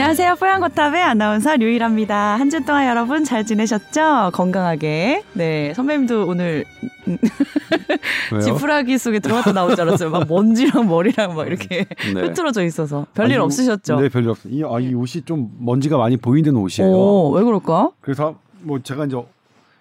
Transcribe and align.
안녕하세요. 0.00 0.36
뽀얀거탑의 0.36 1.02
아나운서 1.02 1.56
류일합니다. 1.56 2.36
한 2.38 2.50
주 2.50 2.64
동안 2.64 2.86
여러분 2.86 3.24
잘 3.24 3.44
지내셨죠? 3.44 4.30
건강하게. 4.32 5.24
네, 5.32 5.74
선배님도 5.74 6.24
오늘 6.28 6.64
지푸라기 8.44 8.96
속에 8.96 9.18
들어갔다 9.18 9.52
나올 9.52 9.74
줄 9.74 9.80
알았어요. 9.88 10.10
막 10.10 10.28
먼지랑 10.28 10.86
머리랑 10.86 11.34
막 11.34 11.48
이렇게 11.48 11.84
네. 12.14 12.20
흐트러져 12.20 12.62
있어서 12.62 13.06
별일 13.12 13.32
아니, 13.32 13.38
없으셨죠? 13.44 14.00
네, 14.00 14.08
별일 14.08 14.28
없어요. 14.28 14.52
이, 14.52 14.62
아, 14.62 14.78
이 14.78 14.94
옷이 14.94 15.22
좀 15.24 15.50
먼지가 15.58 15.98
많이 15.98 16.16
보이는 16.16 16.54
옷이에요. 16.54 16.88
오, 16.92 17.32
왜 17.32 17.42
그럴까? 17.42 17.90
그래서 18.00 18.38
뭐 18.60 18.80
제가 18.80 19.06
이제 19.06 19.16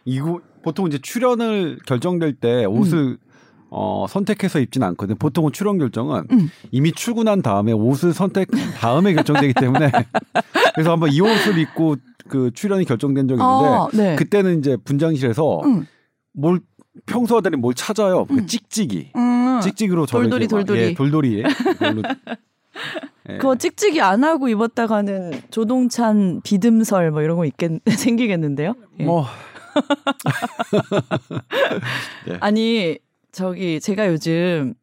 이거 0.04 0.42
보통 0.64 0.88
이제 0.88 0.98
출연을 0.98 1.78
결정될 1.86 2.34
때 2.34 2.66
옷을 2.66 2.98
음. 2.98 3.18
어, 3.80 4.08
선택해서 4.10 4.60
입진 4.60 4.82
않거든요. 4.82 5.18
보통은 5.20 5.52
출연 5.52 5.78
결정은 5.78 6.24
음. 6.32 6.50
이미 6.72 6.92
출근한 6.92 7.44
다음에 7.44 7.74
옷을 7.74 8.12
선택 8.12 8.48
다음에 8.80 9.14
결정되기 9.14 9.54
때문에 9.54 9.92
그래서 10.74 10.92
한번 10.92 11.12
이 11.12 11.22
옷을 11.22 11.60
입고 11.60 11.98
그 12.28 12.50
출연이 12.56 12.86
결정된 12.86 13.28
적이 13.28 13.40
있는데 13.40 13.68
아, 13.68 13.88
네. 13.94 14.16
그때는 14.16 14.58
이제 14.58 14.78
분장실에서 14.84 15.62
음. 15.64 15.86
뭘 16.34 16.60
평소와 17.06 17.42
달리 17.42 17.56
뭘 17.56 17.76
찾아요. 17.76 18.26
그 18.26 18.34
음. 18.34 18.48
찍찍이. 18.48 19.12
음. 19.16 19.60
찍찍이로 19.62 20.08
돌돌이 20.08 20.48
돌돌이. 20.48 20.80
예, 20.82 20.94
돌돌이. 20.96 21.44
예. 23.30 23.38
그거 23.38 23.56
찍찍이 23.56 24.02
안 24.02 24.24
하고 24.24 24.50
입었다가는 24.50 25.42
조동찬 25.52 26.42
비듬설 26.44 27.12
뭐 27.12 27.22
이런 27.22 27.38
거 27.38 27.46
있겠 27.46 27.72
생기겠는데요? 27.86 28.74
예. 29.00 29.04
뭐 29.04 29.26
예. 32.30 32.38
아니 32.40 32.98
저기 33.32 33.80
제가 33.80 34.08
요즘 34.08 34.74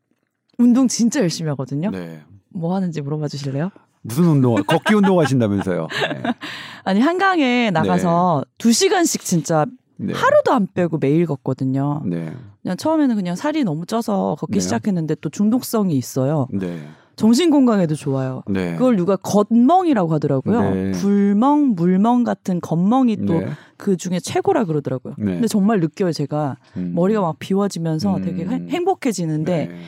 운동 0.58 0.88
진짜 0.88 1.20
열심히 1.20 1.48
하거든요. 1.50 1.90
네. 1.90 2.22
뭐 2.50 2.74
하는지 2.74 3.00
물어봐 3.00 3.28
주실래요? 3.28 3.70
무슨 4.02 4.24
운동? 4.24 4.62
걷기 4.62 4.94
운동 4.94 5.18
하신다면서요? 5.20 5.88
네. 5.90 6.22
아니 6.84 7.00
한강에 7.00 7.70
나가서 7.70 8.44
네. 8.44 8.68
2 8.68 8.72
시간씩 8.72 9.22
진짜 9.24 9.66
네. 9.96 10.12
하루도 10.12 10.52
안 10.52 10.66
빼고 10.72 10.98
매일 10.98 11.26
걷거든요. 11.26 12.02
네. 12.04 12.32
그냥 12.62 12.76
처음에는 12.76 13.16
그냥 13.16 13.34
살이 13.36 13.64
너무 13.64 13.86
쪄서 13.86 14.36
걷기 14.38 14.54
네. 14.54 14.60
시작했는데 14.60 15.16
또 15.16 15.30
중독성이 15.30 15.96
있어요. 15.96 16.48
네. 16.52 16.86
정신 17.16 17.50
건강에도 17.50 17.94
좋아요. 17.94 18.42
네. 18.48 18.72
그걸 18.74 18.96
누가 18.96 19.16
겉멍이라고 19.16 20.12
하더라고요. 20.12 20.74
네. 20.74 20.90
불멍, 20.92 21.74
물멍 21.74 22.24
같은 22.24 22.60
겉멍이 22.60 23.24
또그 23.26 23.90
네. 23.90 23.96
중에 23.96 24.20
최고라 24.20 24.64
그러더라고요. 24.64 25.14
네. 25.18 25.24
근데 25.34 25.46
정말 25.46 25.80
느껴요, 25.80 26.12
제가. 26.12 26.56
음. 26.76 26.92
머리가 26.94 27.20
막 27.20 27.36
비워지면서 27.38 28.16
음. 28.16 28.22
되게 28.22 28.44
행복해지는데 28.44 29.66
네. 29.66 29.80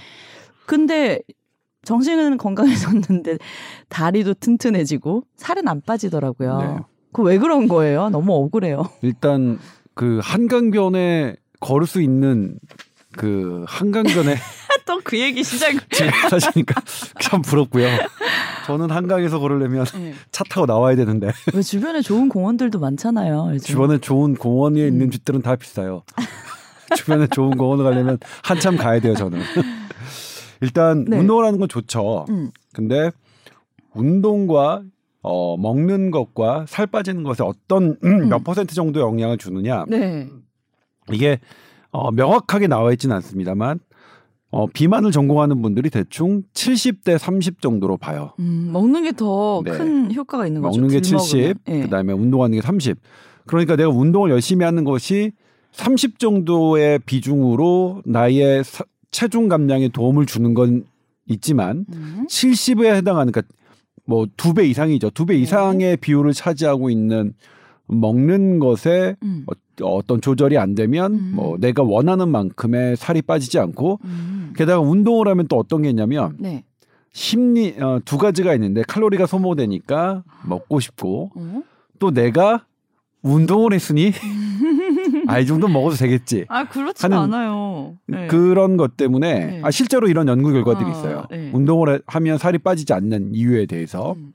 근데 0.67 1.21
정신은 1.85 2.37
건강해졌는데 2.37 3.39
다리도 3.89 4.35
튼튼해지고 4.35 5.23
살은 5.37 5.69
안 5.69 5.81
빠지더라고요. 5.81 6.59
네. 6.59 6.79
그왜 7.13 7.39
그런 7.39 7.69
거예요? 7.69 8.11
너무 8.11 8.35
억울해요. 8.35 8.85
일단 9.03 9.59
그 9.95 10.21
한강변에 10.23 11.37
걸을 11.61 11.87
수 11.87 12.03
있는 12.03 12.59
그 13.17 13.65
한강변에 13.67 14.35
또그 14.87 15.19
얘기 15.20 15.45
시작. 15.45 15.75
하시니까 16.33 16.81
참 17.20 17.42
부럽고요. 17.42 17.87
저는 18.67 18.91
한강에서 18.91 19.39
걸으려면 19.39 19.84
네. 19.84 20.15
차 20.33 20.45
타고 20.48 20.65
나와야 20.65 20.97
되는데. 20.97 21.33
왜 21.53 21.62
주변에 21.62 22.01
좋은 22.01 22.28
공원들도 22.28 22.78
많잖아요. 22.78 23.51
요즘. 23.53 23.67
주변에 23.67 23.98
좋은 23.98 24.34
공원에 24.34 24.83
음. 24.83 24.89
있는 24.89 25.11
집들은 25.11 25.43
다 25.43 25.56
비싸요. 25.56 26.03
주변에 26.97 27.27
좋은 27.27 27.56
공원을 27.56 27.84
가려면 27.84 28.19
한참 28.43 28.77
가야 28.77 29.00
돼요. 29.00 29.15
저는. 29.15 29.41
일단 30.62 31.05
네. 31.05 31.19
운동을 31.19 31.44
하는 31.44 31.59
건 31.59 31.69
좋죠. 31.69 32.25
음. 32.31 32.50
근데 32.72 33.11
운동과 33.93 34.82
어, 35.22 35.56
먹는 35.56 36.12
것과 36.12 36.66
살 36.69 36.87
빠지는 36.87 37.25
것에 37.25 37.43
어떤 37.43 37.97
음. 38.05 38.28
몇 38.28 38.44
퍼센트 38.44 38.75
정도 38.75 39.00
영향을 39.00 39.37
주느냐. 39.37 39.84
네. 39.88 40.28
이게 41.12 41.41
어, 41.91 42.12
명확하게 42.12 42.69
나와 42.69 42.93
있지는 42.93 43.16
않습니다만 43.16 43.81
어, 44.56 44.67
비만을 44.67 45.11
전공하는 45.12 45.61
분들이 45.61 45.91
대충 45.91 46.43
70대 46.55 47.19
30 47.19 47.61
정도로 47.61 47.99
봐요. 47.99 48.33
음, 48.39 48.71
먹는 48.72 49.03
게 49.05 49.12
더큰 49.12 50.09
네. 50.09 50.15
효과가 50.15 50.47
있는 50.47 50.62
거죠. 50.62 50.81
먹는 50.81 50.94
게 50.94 51.03
70, 51.03 51.59
네. 51.67 51.83
그다음에 51.83 52.15
운동하는 52.15 52.56
게 52.56 52.62
30. 52.62 52.97
그러니까 53.44 53.77
내가 53.77 53.91
운동을 53.91 54.31
열심히 54.31 54.65
하는 54.65 54.84
것이 54.84 55.33
30 55.72 56.19
정도의 56.19 57.00
비중으로 57.00 58.00
나의 58.06 58.65
사, 58.65 58.83
체중 59.11 59.49
감량에 59.49 59.89
도움을 59.89 60.25
주는 60.25 60.55
건 60.55 60.84
있지만 61.28 61.84
음. 61.93 62.27
70에 62.31 62.94
해당하는 62.94 63.33
그러니까 63.33 63.43
뭐 64.06 64.27
두 64.38 64.55
배 64.55 64.67
이상이죠. 64.67 65.11
두 65.11 65.27
배 65.27 65.37
이상의 65.37 65.78
네. 65.91 65.97
비율을 65.97 66.33
차지하고 66.33 66.88
있는 66.88 67.34
먹는 67.88 68.59
것에 68.59 69.17
음. 69.23 69.44
어, 69.49 69.53
떤 70.06 70.20
조절이 70.20 70.59
안 70.59 70.75
되면 70.75 71.14
음. 71.14 71.32
뭐 71.34 71.56
내가 71.59 71.82
원하는 71.82 72.28
만큼의 72.28 72.97
살이 72.97 73.22
빠지지 73.22 73.59
않고 73.59 74.00
음. 74.04 74.53
게다가 74.56 74.81
운동을 74.81 75.28
하면 75.28 75.48
또 75.48 75.56
어떤 75.59 75.82
게 75.82 75.91
있냐면 75.91 76.37
네. 76.38 76.64
심리 77.12 77.75
어, 77.81 78.00
두 78.04 78.19
가지가 78.19 78.54
있는데 78.54 78.82
칼로리가 78.87 79.26
소모되니까 79.26 80.22
먹고 80.47 80.81
싶고 80.81 81.31
어? 81.34 81.62
또 81.98 82.10
내가 82.10 82.64
운동을 83.22 83.72
했으니 83.72 84.12
아, 85.26 85.38
이 85.38 85.47
정도 85.47 85.66
먹어도 85.69 85.97
되겠지. 85.97 86.44
아, 86.48 86.69
그렇지 86.69 87.06
않아요. 87.06 87.97
네. 88.06 88.26
그런 88.28 88.76
것 88.76 88.97
때문에 88.97 89.47
네. 89.47 89.60
아, 89.64 89.70
실제로 89.70 90.08
이런 90.08 90.28
연구 90.28 90.53
결과들이 90.53 90.88
아, 90.88 90.93
있어요. 90.93 91.25
네. 91.31 91.50
운동을 91.53 92.03
하면 92.06 92.38
살이 92.38 92.58
빠지지 92.58 92.93
않는 92.93 93.34
이유에 93.34 93.66
대해서. 93.66 94.12
음. 94.12 94.32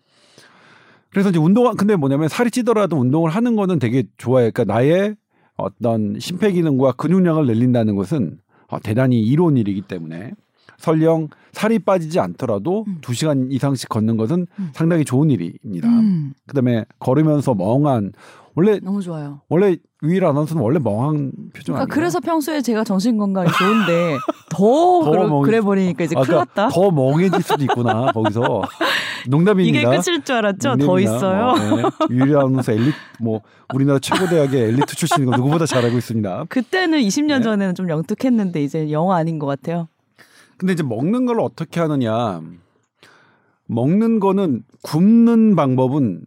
그래서 1.09 1.29
이제 1.29 1.40
운동 1.40 1.73
근데 1.75 1.96
뭐냐면 1.96 2.29
살이 2.29 2.52
찌더라도 2.52 2.97
운동을 2.97 3.29
하는 3.29 3.56
거는 3.56 3.79
되게 3.79 4.03
좋아요. 4.18 4.50
그러니까 4.52 4.63
나의 4.66 5.16
어떤 5.58 6.20
심폐기능과 6.20 6.94
근육량을 6.94 7.46
늘린다는 7.46 7.96
것은 7.96 8.40
어, 8.68 8.80
대단히 8.80 9.22
이로운 9.22 9.58
일이기 9.58 9.82
때문에 9.82 10.32
설령 10.78 11.28
살이 11.52 11.80
빠지지 11.80 12.20
않더라도 12.20 12.86
음. 12.88 12.98
2시간 13.02 13.52
이상씩 13.52 13.90
걷는 13.90 14.18
것은 14.18 14.48
음. 14.60 14.70
상당히 14.74 15.06
좋은 15.06 15.30
일입니다. 15.30 15.88
음. 15.88 16.34
그다음에 16.48 16.86
걸으면서 17.00 17.54
멍한 17.54 18.14
원래 18.56 18.80
너무 18.80 19.02
좋아요. 19.02 19.42
원래 19.50 19.78
위일 20.02 20.26
아나운서는 20.26 20.62
원래 20.62 20.80
멍한 20.80 21.32
표정 21.54 21.76
그러니까 21.76 21.94
그래서 21.94 22.20
평소에 22.20 22.62
제가 22.62 22.84
정신 22.84 23.18
건강이 23.18 23.50
좋은데 23.50 24.18
더, 24.50 25.04
더 25.04 25.12
그러, 25.12 25.28
멍... 25.28 25.42
그래 25.44 25.62
버리니까 25.62 26.04
이제 26.04 26.16
아, 26.18 26.22
큰일 26.22 26.38
났다. 26.40 26.70
더 26.70 26.92
멍해질 26.92 27.42
수도 27.42 27.64
있구나 27.64 28.12
거기서 28.12 28.64
농담입니다. 29.28 29.80
이게 29.80 29.88
끝일 29.88 30.24
줄 30.24 30.36
알았죠. 30.36 30.76
농담입니다. 30.76 30.86
더 30.86 31.00
있어요. 31.00 31.46
어, 31.48 32.10
네. 32.10 32.24
아나운서 32.34 32.72
엘리트 32.74 32.98
뭐 33.20 33.42
우리나라 33.74 34.00
최고 34.00 34.28
대학의 34.28 34.62
엘리트 34.70 34.96
출신인 34.96 35.30
거 35.30 35.38
누구보다 35.38 35.66
잘 35.66 35.86
알고 35.86 35.98
있습니다. 35.98 36.46
그때는 36.50 37.00
20년 37.00 37.38
네. 37.38 37.42
전에는 37.44 37.76
좀 37.76 37.90
영특했는데 37.90 38.64
이제 38.64 38.92
영어 38.92 39.14
아닌 39.14 39.40
것 39.40 39.46
같아요. 39.46 39.88
근데 40.58 40.74
이제 40.74 40.84
먹는 40.84 41.26
걸 41.26 41.40
어떻게 41.40 41.80
하느냐. 41.80 42.42
먹는 43.68 44.20
거는 44.20 44.64
굽는 44.84 45.56
방법은 45.56 46.26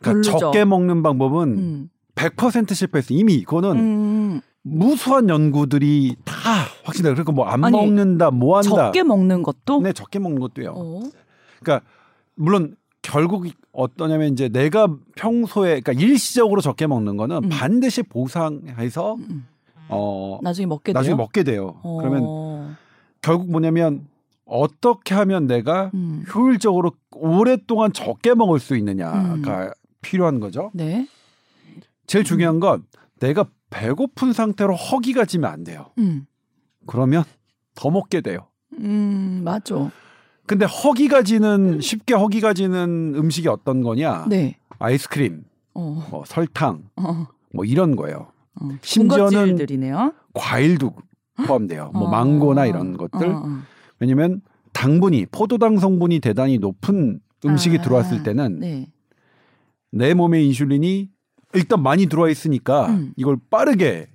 그러니까 0.00 0.38
적게 0.38 0.64
먹는 0.64 1.02
방법은 1.02 1.58
음. 1.58 1.88
100% 2.14 2.74
실패했어. 2.74 3.14
이미 3.14 3.42
그거는 3.44 3.76
음. 3.76 4.40
무수한 4.62 5.28
연구들이 5.28 6.16
다 6.24 6.34
확신돼. 6.84 7.10
그러니까 7.10 7.32
뭐 7.32 7.46
안 7.46 7.60
먹는다, 7.60 8.30
뭐 8.30 8.56
한다. 8.56 8.68
적게 8.86 9.02
먹는 9.04 9.42
것도? 9.42 9.80
네, 9.82 9.92
적게 9.92 10.18
먹는 10.18 10.40
것도요. 10.40 10.72
어. 10.74 11.00
그러니까 11.60 11.86
물론 12.34 12.74
결국 13.02 13.46
어떠냐면 13.72 14.32
이제 14.32 14.48
내가 14.48 14.88
평소에 15.14 15.80
그러니까 15.80 15.92
일시적으로 15.92 16.60
적게 16.60 16.86
먹는 16.88 17.16
거는 17.16 17.44
음. 17.44 17.48
반드시 17.48 18.02
보상해서 18.02 19.14
음. 19.14 19.26
음. 19.30 19.46
어 19.88 20.40
나중에 20.42 20.66
먹게 20.66 20.92
나중에 20.92 21.10
돼요? 21.10 21.16
먹게 21.16 21.42
돼요. 21.44 21.76
어. 21.84 21.98
그러면 21.98 22.76
결국 23.22 23.48
뭐냐면 23.50 24.08
어떻게 24.44 25.14
하면 25.14 25.46
내가 25.46 25.92
음. 25.94 26.24
효율적으로 26.34 26.92
오랫동안 27.12 27.92
적게 27.92 28.34
먹을 28.34 28.58
수 28.58 28.76
있느냐가 28.76 29.72
필요한 30.06 30.38
거죠. 30.38 30.70
네. 30.72 31.08
제일 32.06 32.24
중요한 32.24 32.60
건 32.60 32.84
내가 33.18 33.46
배고픈 33.70 34.32
상태로 34.32 34.76
허기가 34.76 35.24
지면 35.24 35.50
안 35.50 35.64
돼요. 35.64 35.90
음. 35.98 36.26
그러면 36.86 37.24
더 37.74 37.90
먹게 37.90 38.20
돼요. 38.20 38.46
음, 38.78 39.42
맞죠. 39.44 39.90
근데 40.46 40.64
허기가 40.64 41.22
지는 41.22 41.80
쉽게 41.80 42.14
허기가 42.14 42.54
지는 42.54 43.14
음식이 43.16 43.48
어떤 43.48 43.82
거냐? 43.82 44.26
네. 44.28 44.58
아이스크림, 44.78 45.42
어. 45.74 46.06
뭐 46.10 46.22
설탕, 46.24 46.84
어. 46.96 47.26
뭐 47.52 47.64
이런 47.64 47.96
거예요. 47.96 48.28
어. 48.60 48.68
심지어는 48.80 49.56
들이네요 49.56 50.12
과일도 50.34 50.94
포함돼요. 51.44 51.90
뭐 51.92 52.04
어. 52.04 52.10
망고나 52.10 52.66
이런 52.66 52.96
것들. 52.96 53.26
어, 53.28 53.42
어. 53.44 53.62
왜냐면 53.98 54.40
당분이 54.72 55.26
포도당 55.32 55.78
성분이 55.78 56.20
대단히 56.20 56.58
높은 56.58 57.18
음식이 57.44 57.78
아, 57.78 57.82
들어왔을 57.82 58.22
때는 58.22 58.60
네. 58.60 58.88
내 59.96 60.14
몸에 60.14 60.42
인슐린이 60.42 61.10
일단 61.54 61.82
많이 61.82 62.06
들어와 62.06 62.28
있으니까 62.28 62.88
음. 62.88 63.12
이걸 63.16 63.38
빠르게 63.50 64.08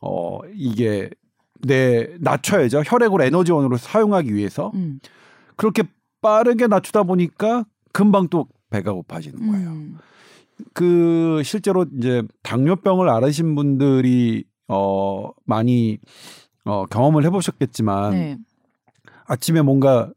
어 0.00 0.38
이게 0.54 1.10
내 1.60 2.08
낮춰야죠. 2.18 2.82
혈액을 2.84 3.20
에너지원으로 3.22 3.76
사용하기 3.76 4.34
위해서 4.34 4.72
음. 4.74 5.00
그렇게 5.56 5.84
빠르게 6.20 6.66
낮추다 6.66 7.02
보니까 7.04 7.64
금방 7.92 8.28
또 8.28 8.48
배가 8.70 8.92
고파지는 8.92 9.50
거예요. 9.50 9.70
음. 9.70 9.98
그 10.72 11.42
실제로 11.44 11.84
이제 11.98 12.22
당뇨병을 12.42 13.08
앓으신 13.08 13.54
분들이 13.54 14.44
어 14.68 15.30
많이 15.44 15.98
어 16.64 16.86
경험을 16.86 17.24
해 17.24 17.30
보셨겠지만 17.30 18.10
네. 18.12 18.38
아침에 19.26 19.62
뭔가 19.62 20.10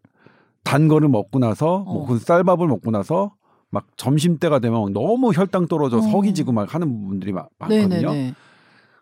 단 0.63 0.87
거를 0.87 1.09
먹고 1.09 1.39
나서 1.39 1.79
뭐 1.79 1.93
어. 1.93 1.97
뭐그 1.99 2.19
쌀밥을 2.19 2.67
먹고 2.67 2.91
나서 2.91 3.34
막 3.75 3.85
점심 3.97 4.39
때가 4.39 4.59
되면 4.59 4.93
너무 4.93 5.33
혈당 5.33 5.67
떨어져 5.67 5.97
어. 5.97 6.01
석이 6.01 6.33
지고 6.33 6.53
막 6.53 6.73
하는 6.73 7.07
분들이 7.07 7.33
많, 7.33 7.45
거든요 7.59 7.87
네네네. 7.87 8.33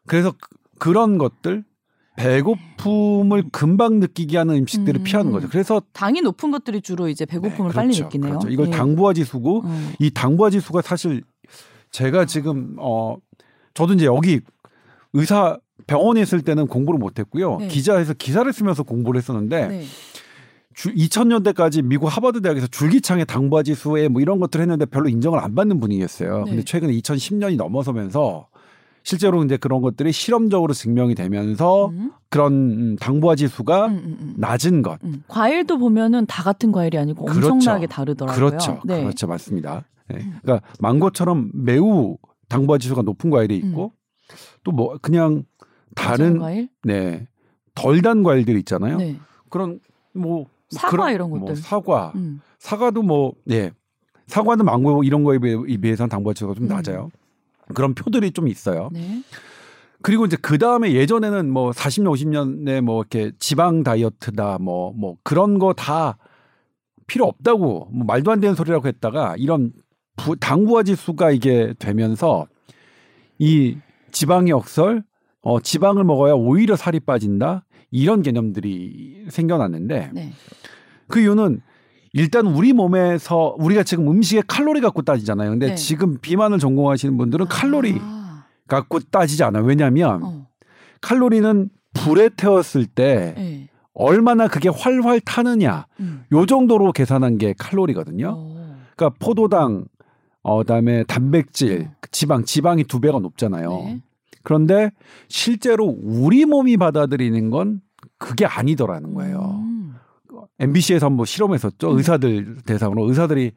그래서 0.07 0.31
그, 0.31 0.49
그런 0.79 1.19
것들 1.19 1.63
배고픔을 2.15 3.49
금방 3.51 3.99
느끼게 3.99 4.35
하는 4.37 4.55
음식들을 4.55 5.01
음. 5.01 5.03
피하는 5.03 5.31
거죠. 5.31 5.47
그래서 5.47 5.81
당이 5.93 6.21
높은 6.21 6.49
것들이 6.49 6.81
주로 6.81 7.07
이제 7.07 7.25
배고픔을 7.25 7.69
네, 7.69 7.73
그렇죠, 7.73 7.75
빨리 7.75 7.99
느끼네요. 7.99 8.29
그렇죠. 8.31 8.49
이걸 8.49 8.67
예. 8.67 8.71
당부화 8.71 9.13
지수고 9.13 9.61
음. 9.61 9.93
이 9.99 10.09
당부화 10.09 10.49
지수가 10.49 10.81
사실 10.81 11.23
제가 11.91 12.25
지금 12.25 12.75
어 12.79 13.17
저도 13.75 13.93
이제 13.93 14.05
여기 14.05 14.41
의사 15.13 15.57
병원에 15.85 16.21
있을 16.21 16.41
때는 16.41 16.67
공부를 16.67 16.99
못 16.99 17.19
했고요. 17.19 17.57
네. 17.57 17.67
기자에서 17.67 18.13
기사를 18.13 18.51
쓰면서 18.51 18.83
공부를 18.83 19.19
했었는데 19.19 19.67
네. 19.67 19.83
주, 20.73 20.93
2000년대까지 20.93 21.83
미국 21.83 22.07
하버드 22.07 22.41
대학에서 22.41 22.67
줄기창의 22.67 23.25
당부화 23.25 23.63
지수에 23.63 24.07
뭐 24.07 24.21
이런 24.21 24.39
것들 24.39 24.59
을 24.59 24.63
했는데 24.63 24.85
별로 24.85 25.09
인정을 25.09 25.39
안 25.39 25.55
받는 25.55 25.79
분위기였어요. 25.79 26.43
네. 26.43 26.51
근데 26.51 26.63
최근에 26.63 26.93
2010년이 26.93 27.55
넘어서면서 27.57 28.47
실제로 29.03 29.43
이제 29.43 29.57
그런 29.57 29.81
것들이 29.81 30.11
실험적으로 30.11 30.73
증명이 30.73 31.15
되면서 31.15 31.87
음. 31.87 32.11
그런 32.29 32.95
당부화 32.95 33.35
지수가 33.35 33.87
음, 33.87 33.91
음, 33.93 34.17
음. 34.21 34.33
낮은 34.37 34.81
것. 34.81 34.97
음. 35.03 35.23
과일도 35.27 35.77
보면은 35.77 36.25
다 36.25 36.41
같은 36.41 36.71
과일이 36.71 36.97
아니고 36.97 37.25
그렇죠. 37.25 37.51
엄청나게 37.53 37.87
다르더라고요. 37.87 38.35
그렇죠. 38.45 38.81
네. 38.85 39.01
그렇죠. 39.01 39.27
맞습니다. 39.27 39.83
네. 40.09 40.25
그러니까 40.41 40.65
망고처럼 40.79 41.51
매우 41.53 42.17
당부화 42.47 42.77
지수가 42.77 43.01
높은 43.01 43.29
과일이 43.29 43.57
있고 43.57 43.91
또 44.63 44.71
뭐 44.71 44.97
그냥 45.01 45.43
다른 45.95 46.39
과일? 46.39 46.69
네. 46.83 47.27
덜 47.75 48.01
단 48.01 48.23
과일들 48.23 48.57
있잖아요. 48.59 48.97
네. 48.97 49.17
그런 49.49 49.79
뭐 50.13 50.45
사과 50.73 50.89
그런, 50.91 51.13
이런 51.13 51.29
뭐 51.29 51.39
것들. 51.39 51.53
뭐 51.53 51.61
사과. 51.61 52.13
사과도 52.59 53.01
뭐 53.01 53.33
예. 53.49 53.71
사과도 54.27 54.63
망고 54.63 55.03
이런 55.03 55.23
거에 55.23 55.37
비해 55.39 55.95
서는 55.95 56.09
당부화 56.09 56.33
지수가 56.33 56.53
좀 56.55 56.67
낮아요. 56.67 57.09
그런 57.73 57.93
표들이 57.93 58.31
좀 58.31 58.47
있어요. 58.47 58.89
네. 58.91 59.21
그리고 60.01 60.25
이제 60.25 60.37
그 60.41 60.57
다음에 60.57 60.93
예전에는 60.93 61.49
뭐 61.49 61.71
40년, 61.71 62.11
50년에 62.13 62.81
뭐 62.81 63.01
이렇게 63.01 63.31
지방 63.39 63.83
다이어트다 63.83 64.57
뭐, 64.59 64.91
뭐 64.93 65.15
그런 65.23 65.59
거 65.59 65.73
다 65.73 66.17
필요 67.07 67.25
없다고 67.25 67.89
뭐 67.91 68.05
말도 68.05 68.31
안 68.31 68.39
되는 68.39 68.55
소리라고 68.55 68.87
했다가 68.87 69.35
이런 69.37 69.71
부, 70.15 70.35
당부화 70.35 70.83
지수가 70.83 71.31
이게 71.31 71.73
되면서 71.79 72.47
이 73.39 73.77
지방의 74.11 74.49
역설, 74.51 75.03
어, 75.41 75.59
지방을 75.59 76.03
먹어야 76.03 76.33
오히려 76.33 76.75
살이 76.75 76.99
빠진다 76.99 77.65
이런 77.93 78.23
개념들이 78.23 79.27
생겨났는데 79.29 80.09
네. 80.13 80.33
그 81.07 81.19
이유는 81.19 81.61
일단 82.11 82.47
우리 82.47 82.73
몸에서 82.73 83.55
우리가 83.59 83.83
지금 83.83 84.09
음식에 84.09 84.41
칼로리 84.47 84.81
갖고 84.81 85.03
따지잖아요. 85.03 85.51
근데 85.51 85.67
네. 85.69 85.75
지금 85.75 86.17
비만을 86.19 86.57
전공하시는 86.57 87.15
분들은 87.17 87.45
칼로리 87.47 87.97
아. 88.01 88.45
갖고 88.67 88.99
따지지 88.99 89.43
않아요. 89.43 89.63
왜냐하면 89.63 90.23
어. 90.23 90.47
칼로리는 91.01 91.69
불에 91.93 92.29
태웠을 92.35 92.87
때 92.87 93.35
네. 93.37 93.69
얼마나 93.93 94.47
그게 94.47 94.69
활활 94.69 95.19
타느냐 95.19 95.85
음. 95.99 96.23
요 96.31 96.47
정도로 96.47 96.93
계산한 96.93 97.37
게 97.37 97.53
칼로리거든요. 97.57 98.27
오. 98.27 98.57
어. 98.57 98.75
그러니까 98.95 99.17
포도당 99.19 99.85
어 100.41 100.57
그다음에 100.57 101.03
단백질, 101.03 101.89
어. 101.89 101.91
지방, 102.09 102.43
지방이 102.43 102.85
두 102.85 102.99
배가 102.99 103.19
높잖아요. 103.19 103.69
네. 103.69 104.01
그런데 104.43 104.91
실제로 105.29 105.85
우리 106.01 106.45
몸이 106.45 106.77
받아들이는 106.77 107.49
건 107.49 107.81
그게 108.17 108.45
아니더라는 108.45 109.13
거예요. 109.13 109.61
음. 109.63 109.95
MBC에서 110.59 111.05
한번 111.07 111.25
실험했었죠. 111.25 111.91
음. 111.91 111.97
의사들 111.97 112.57
대상으로 112.65 113.07
의사들이 113.09 113.51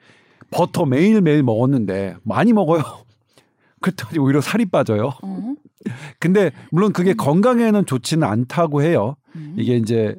버터 0.51 0.87
매일 0.87 1.21
매일 1.21 1.43
먹었는데 1.43 2.17
많이 2.23 2.53
먹어요. 2.53 2.83
그랬더니 3.81 4.19
오히려 4.19 4.41
살이 4.41 4.65
빠져요. 4.67 5.13
어? 5.23 5.55
근데 6.19 6.51
물론 6.71 6.93
그게 6.93 7.11
음. 7.13 7.17
건강에는 7.17 7.87
좋지는 7.87 8.27
않다고 8.27 8.83
해요. 8.83 9.17
음. 9.35 9.55
이게 9.59 9.77
이제 9.77 10.17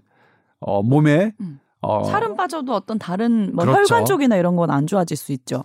어 0.59 0.83
몸에 0.83 1.33
음. 1.39 1.59
어 1.81 2.03
살은 2.03 2.35
빠져도 2.35 2.73
어떤 2.73 2.99
다른 2.99 3.55
뭐 3.55 3.63
그렇죠. 3.65 3.79
혈관 3.95 4.05
쪽이나 4.05 4.35
이런 4.37 4.55
건 4.55 4.69
안 4.69 4.85
좋아질 4.87 5.15
수 5.15 5.31
있죠. 5.31 5.63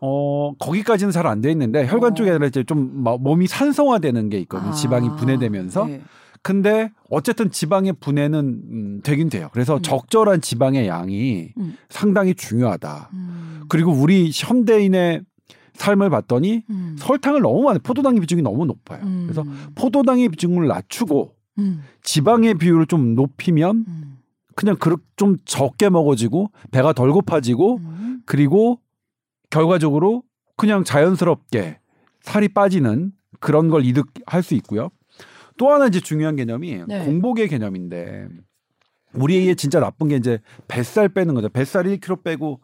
어 0.00 0.52
거기까지는 0.58 1.12
잘 1.12 1.26
안 1.26 1.40
돼 1.40 1.50
있는데 1.52 1.86
혈관 1.86 2.12
어. 2.12 2.14
쪽에 2.14 2.38
이제 2.46 2.64
좀 2.64 2.90
몸이 3.02 3.46
산성화되는 3.46 4.30
게 4.30 4.38
있거든요. 4.40 4.70
아. 4.70 4.72
지방이 4.72 5.08
분해되면서 5.16 5.86
네. 5.86 6.02
근데 6.42 6.90
어쨌든 7.10 7.50
지방의 7.50 7.94
분해는 8.00 8.38
음, 8.70 9.00
되긴 9.02 9.28
돼요. 9.28 9.50
그래서 9.52 9.76
음. 9.76 9.82
적절한 9.82 10.40
지방의 10.40 10.86
양이 10.88 11.52
음. 11.58 11.76
상당히 11.90 12.34
중요하다. 12.34 13.10
음. 13.12 13.62
그리고 13.68 13.92
우리 13.92 14.30
현대인의 14.32 15.22
삶을 15.74 16.08
봤더니 16.10 16.62
음. 16.70 16.96
설탕을 16.98 17.42
너무 17.42 17.62
많이 17.62 17.78
포도당의 17.78 18.20
비중이 18.20 18.42
너무 18.42 18.64
높아요. 18.64 19.02
음. 19.04 19.24
그래서 19.26 19.44
포도당의 19.74 20.30
비중을 20.30 20.66
낮추고 20.66 21.34
지방의 22.02 22.54
비율을 22.54 22.86
좀 22.86 23.14
높이면 23.14 23.84
그냥 24.56 24.76
좀 25.16 25.36
적게 25.44 25.90
먹어지고 25.90 26.50
배가 26.70 26.94
덜 26.94 27.12
고파지고 27.12 27.80
그리고 28.24 28.80
결과적으로 29.50 30.22
그냥 30.56 30.84
자연스럽게 30.84 31.78
살이 32.22 32.48
빠지는 32.48 33.12
그런 33.40 33.68
걸 33.68 33.84
이득할 33.84 34.42
수 34.42 34.54
있고요. 34.54 34.90
또 35.56 35.70
하나 35.70 35.86
이제 35.86 36.00
중요한 36.00 36.36
개념이 36.36 36.84
네. 36.86 37.04
공복의 37.04 37.48
개념인데 37.48 38.28
우리의 39.14 39.56
진짜 39.56 39.80
나쁜 39.80 40.08
게 40.08 40.16
이제 40.16 40.38
뱃살 40.68 41.10
빼는 41.10 41.34
거죠. 41.34 41.48
뱃살 41.48 41.84
1kg 41.84 42.22
빼고 42.22 42.60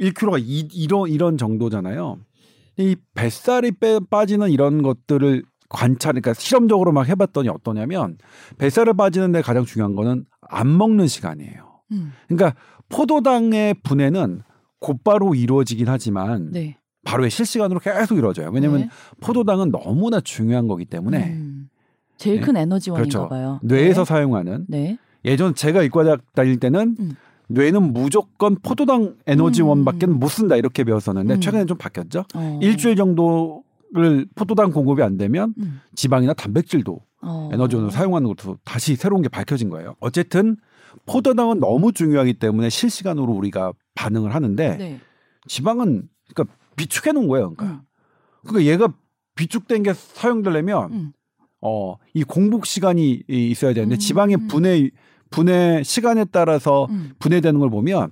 1kg가 0.00 0.40
이, 0.40 0.68
이런 0.72 1.08
이런 1.08 1.36
정도잖아요. 1.36 2.18
이 2.78 2.96
뱃살이 3.14 3.72
빼, 3.72 4.00
빠지는 4.10 4.50
이런 4.50 4.82
것들을 4.82 5.44
관찰, 5.68 6.12
그러니까 6.12 6.34
실험적으로 6.34 6.92
막 6.92 7.08
해봤더니 7.08 7.48
어떠냐면 7.48 8.18
뱃살을 8.58 8.94
빠지는데 8.94 9.42
가장 9.42 9.64
중요한 9.64 9.94
거는 9.94 10.24
안 10.48 10.76
먹는 10.76 11.06
시간이에요. 11.06 11.80
음. 11.92 12.12
그러니까 12.28 12.58
포도당의 12.88 13.74
분해는 13.82 14.42
곧바로 14.82 15.34
이루어지긴 15.34 15.88
하지만 15.88 16.50
네. 16.50 16.76
바로 17.04 17.28
실시간으로 17.28 17.80
계속 17.80 18.18
이루어져요. 18.18 18.50
왜냐하면 18.52 18.82
네. 18.82 18.88
포도당은 19.20 19.70
너무나 19.70 20.20
중요한 20.20 20.68
거기 20.68 20.84
때문에 20.84 21.30
음. 21.30 21.68
제일 22.18 22.40
큰 22.40 22.54
네. 22.54 22.60
에너지원인가 22.60 23.08
그렇죠. 23.08 23.28
봐요. 23.28 23.60
뇌에서 23.62 24.04
네. 24.04 24.08
사용하는 24.08 24.66
네. 24.68 24.98
예전 25.24 25.54
제가 25.54 25.82
이과대학 25.82 26.34
다닐 26.34 26.58
때는 26.58 26.96
음. 26.98 27.16
뇌는 27.48 27.92
무조건 27.92 28.56
포도당 28.62 29.16
에너지원밖에 29.26 30.06
음. 30.06 30.18
못 30.18 30.28
쓴다 30.28 30.56
이렇게 30.56 30.84
배웠었는데 30.84 31.34
음. 31.34 31.40
최근에 31.40 31.64
좀 31.66 31.76
바뀌었죠. 31.78 32.24
어. 32.34 32.58
일주일 32.62 32.96
정도를 32.96 34.26
포도당 34.34 34.70
공급이 34.72 35.02
안 35.02 35.16
되면 35.16 35.54
음. 35.58 35.80
지방이나 35.94 36.34
단백질도 36.34 37.00
어. 37.22 37.50
에너지원으로 37.52 37.90
사용하는 37.90 38.28
것도 38.28 38.58
다시 38.64 38.96
새로운 38.96 39.22
게 39.22 39.28
밝혀진 39.28 39.70
거예요. 39.70 39.94
어쨌든 40.00 40.56
포도당은 41.06 41.60
너무 41.60 41.92
중요하기 41.92 42.34
때문에 42.34 42.68
실시간으로 42.68 43.32
우리가 43.32 43.72
반응을 43.94 44.34
하는데 44.34 44.76
네. 44.76 45.00
지방은 45.46 46.08
그러니까 46.32 46.56
비축해 46.76 47.12
놓은 47.12 47.28
거예요. 47.28 47.54
그러니까. 47.54 47.80
음. 47.80 47.86
그러니까 48.46 48.72
얘가 48.72 48.94
비축된 49.34 49.82
게 49.82 49.92
사용되려면 49.94 50.92
음. 50.92 51.12
어, 51.60 51.96
이 52.12 52.24
공복 52.24 52.66
시간이 52.66 53.22
있어야 53.28 53.72
되는데 53.72 53.96
음. 53.96 53.98
지방의 53.98 54.36
분해 54.48 54.90
분해 55.30 55.82
시간에 55.84 56.24
따라서 56.26 56.86
음. 56.90 57.12
분해되는 57.18 57.58
걸 57.58 57.70
보면 57.70 58.10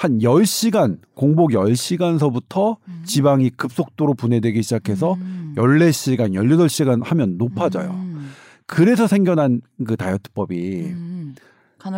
한 0.00 0.18
10시간 0.18 0.98
공복 1.14 1.50
10시간서부터 1.50 2.76
음. 2.88 3.02
지방이 3.04 3.50
급속도로 3.50 4.14
분해되기 4.14 4.62
시작해서 4.62 5.14
음. 5.14 5.54
14시간, 5.56 6.32
18시간 6.32 7.04
하면 7.04 7.36
높아져요. 7.36 7.90
음. 7.90 8.30
그래서 8.66 9.06
생겨난 9.06 9.60
그 9.84 9.96
다이어트법이 9.96 10.84
음. 10.86 11.34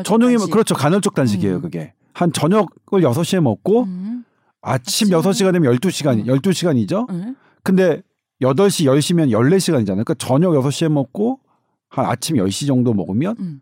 저녁이면 0.04 0.38
뭐 0.38 0.46
그렇죠. 0.48 0.74
간헐적 0.74 1.14
단식이에요, 1.14 1.56
음. 1.56 1.60
그게. 1.60 1.92
한 2.14 2.32
저녁을 2.32 2.66
6시에 2.90 3.40
먹고 3.40 3.82
아침, 3.82 4.24
아침 4.62 5.08
6시가 5.08 5.52
되면 5.52 5.74
12시간, 5.76 6.24
12시간이죠. 6.26 7.34
근데 7.62 8.02
8시, 8.40 8.86
10시면 8.86 9.30
14시간이잖아요. 9.30 9.86
그러니까 10.04 10.14
저녁 10.14 10.52
6시에 10.52 10.88
먹고 10.90 11.40
한 11.88 12.06
아침 12.06 12.36
10시 12.36 12.66
정도 12.66 12.92
먹으면 12.94 13.36
음. 13.38 13.60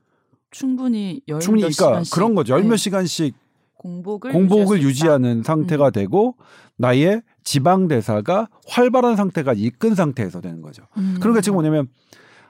충분히 0.51 1.21
열 1.29 1.41
충분히 1.41 1.63
그러니까 1.63 1.75
시간씩. 2.03 2.15
그런 2.15 2.35
거죠. 2.35 2.55
열몇 2.55 2.71
네. 2.71 2.77
시간씩 2.77 3.35
공복을, 3.75 4.33
공복을 4.33 4.83
유지하는 4.83 5.43
상태가 5.43 5.87
음. 5.87 5.93
되고 5.93 6.37
나의 6.77 7.23
지방 7.45 7.89
대사가 7.89 8.49
활발한 8.69 9.17
상태가 9.17 9.53
이끈 9.55 9.95
상태에서 9.95 10.41
되는 10.41 10.61
거죠. 10.61 10.85
음. 10.97 11.17
그러니까 11.21 11.41
지금 11.41 11.55
뭐냐면 11.57 11.89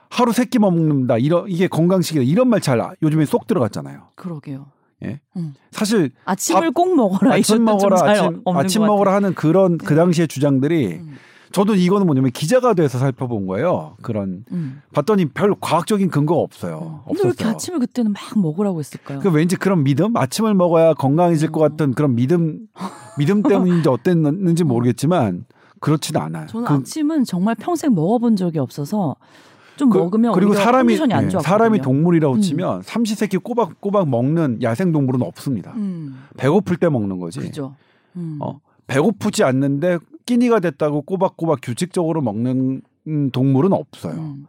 하루 0.09 0.33
세 0.33 0.45
끼만 0.45 0.73
먹는다. 0.75 1.17
이런 1.17 1.45
이게 1.47 1.67
건강식이다. 1.67 2.23
이런 2.23 2.49
말 2.49 2.59
잘 2.59 2.81
요즘에 3.01 3.25
쏙 3.25 3.47
들어갔잖아요. 3.47 4.09
그러게요. 4.15 4.67
예. 5.03 5.19
음. 5.35 5.53
사실 5.71 6.11
아침을 6.25 6.67
밥, 6.67 6.73
꼭 6.73 6.95
먹어라. 6.95 7.33
아침 7.33 7.63
먹어라. 7.63 8.09
아침, 8.09 8.41
아침 8.45 8.81
먹어라 8.85 9.13
하는 9.13 9.33
그런 9.33 9.77
그 9.77 9.95
당시의 9.95 10.27
주장들이 10.27 10.99
음. 11.01 11.17
저도 11.51 11.75
이거는 11.75 12.05
뭐냐면 12.05 12.31
기자가 12.31 12.73
돼서 12.73 12.97
살펴본 12.97 13.45
거예요. 13.45 13.95
그런 14.01 14.45
음. 14.51 14.81
봤더니 14.93 15.25
별 15.25 15.53
과학적인 15.59 16.09
근거가 16.09 16.39
없어요. 16.39 17.03
근데 17.07 17.23
왜 17.23 17.27
이렇게 17.27 17.45
아침을 17.45 17.79
그때는 17.79 18.13
막 18.13 18.39
먹으라고 18.39 18.79
했을까요? 18.79 19.19
그 19.19 19.29
왠지 19.29 19.57
그런 19.57 19.83
믿음, 19.83 20.15
아침을 20.15 20.53
먹어야 20.53 20.93
건강해질 20.93 21.49
어. 21.49 21.51
것 21.51 21.59
같은 21.59 21.93
그런 21.93 22.15
믿음, 22.15 22.67
믿음 23.17 23.43
때문인지 23.43 23.89
어땠는지 23.89 24.63
모르겠지만 24.63 25.45
그렇지는 25.81 26.21
않아요. 26.21 26.47
저는 26.47 26.67
그, 26.67 26.73
아침은 26.75 27.25
정말 27.25 27.55
평생 27.55 27.93
먹어본 27.93 28.37
적이 28.37 28.59
없어서 28.59 29.15
좀 29.81 29.89
그, 29.89 29.97
먹으면 29.97 30.33
그리고 30.33 30.53
사람이 30.53 30.95
네, 30.95 31.29
사람이 31.41 31.81
동물이라고 31.81 32.35
음. 32.35 32.41
치면 32.41 32.83
삼시세끼 32.83 33.37
꼬박꼬박 33.37 34.07
먹는 34.09 34.61
야생 34.61 34.91
동물은 34.91 35.23
없습니다. 35.23 35.73
음. 35.75 36.21
배고플 36.37 36.77
때 36.77 36.87
먹는 36.87 37.19
거지. 37.19 37.39
그죠. 37.39 37.73
음. 38.15 38.37
어, 38.39 38.59
배고프지 38.85 39.43
않는데 39.43 39.97
끼니가 40.27 40.59
됐다고 40.59 41.01
꼬박꼬박 41.01 41.61
규칙적으로 41.63 42.21
먹는 42.21 42.83
동물은 43.31 43.73
없어요. 43.73 44.13
음. 44.13 44.45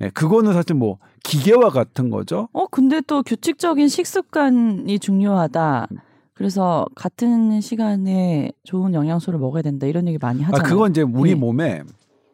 예, 0.00 0.10
그거는 0.10 0.52
사실 0.52 0.74
뭐 0.74 0.98
기계와 1.22 1.70
같은 1.70 2.10
거죠. 2.10 2.48
어, 2.52 2.66
근데 2.66 3.00
또 3.02 3.22
규칙적인 3.22 3.86
식습관이 3.86 4.98
중요하다. 4.98 5.86
그래서 6.34 6.86
같은 6.96 7.60
시간에 7.60 8.50
좋은 8.64 8.94
영양소를 8.94 9.38
먹어야 9.38 9.62
된다 9.62 9.86
이런 9.86 10.08
얘기 10.08 10.18
많이 10.20 10.42
아, 10.42 10.48
하잖아요. 10.48 10.66
아, 10.66 10.68
그건 10.68 10.90
이제 10.90 11.02
우리 11.02 11.30
네. 11.30 11.36
몸에 11.36 11.82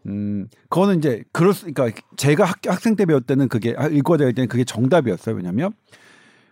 음, 0.06 0.48
그거는 0.68 0.98
이제 0.98 1.24
그럴 1.32 1.52
수, 1.52 1.72
그러니까 1.72 2.00
제가 2.16 2.44
학, 2.44 2.58
학생 2.66 2.96
때 2.96 3.04
배울 3.04 3.20
때는 3.20 3.48
그게 3.48 3.74
읽어야 3.92 4.18
때는 4.18 4.48
그게 4.48 4.64
정답이었어요. 4.64 5.36
왜냐면 5.36 5.72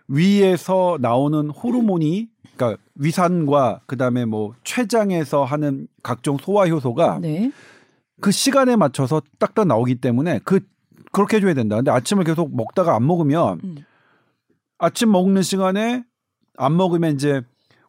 위에서 0.07 0.97
나오는 1.01 1.49
호르몬이 1.49 2.29
그러니까 2.55 2.81
위산과 2.95 3.81
그다음에 3.85 4.25
뭐 4.25 4.53
췌장에서 4.63 5.43
하는 5.43 5.87
각종 6.03 6.37
소화 6.37 6.67
효소가 6.67 7.19
네. 7.21 7.51
그 8.19 8.31
시간에 8.31 8.75
맞춰서 8.75 9.21
딱딱 9.39 9.67
나오기 9.67 9.95
때문에 9.95 10.39
그 10.43 10.59
그렇게 11.11 11.37
해줘야 11.37 11.53
된다. 11.53 11.75
근데 11.75 11.91
아침을 11.91 12.23
계속 12.23 12.55
먹다가 12.55 12.95
안 12.95 13.05
먹으면 13.05 13.59
음. 13.63 13.75
아침 14.77 15.11
먹는 15.11 15.41
시간에 15.41 16.03
안 16.57 16.75
먹으면 16.75 17.15
이제 17.15 17.41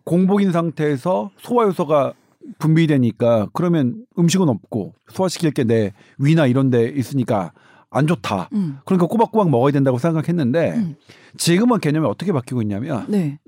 공복인 0.04 0.52
상태에서 0.52 1.30
소화 1.38 1.66
효소가 1.66 2.14
분비되니까 2.58 3.48
그러면 3.52 4.04
음식은 4.18 4.48
없고 4.48 4.94
소화시킬 5.12 5.50
게 5.52 5.64
내 5.64 5.92
위나 6.18 6.46
이런 6.46 6.70
데 6.70 6.88
있으니까 6.88 7.52
안 7.90 8.06
좋다. 8.06 8.48
음. 8.52 8.78
그러니까 8.84 9.06
꼬박꼬박 9.06 9.50
먹어야 9.50 9.72
된다고 9.72 9.98
생각했는데 9.98 10.72
음. 10.76 10.96
지금은 11.36 11.80
개념이 11.80 12.06
어떻게 12.06 12.32
바뀌고 12.32 12.62
있냐면 12.62 13.06
네. 13.08 13.38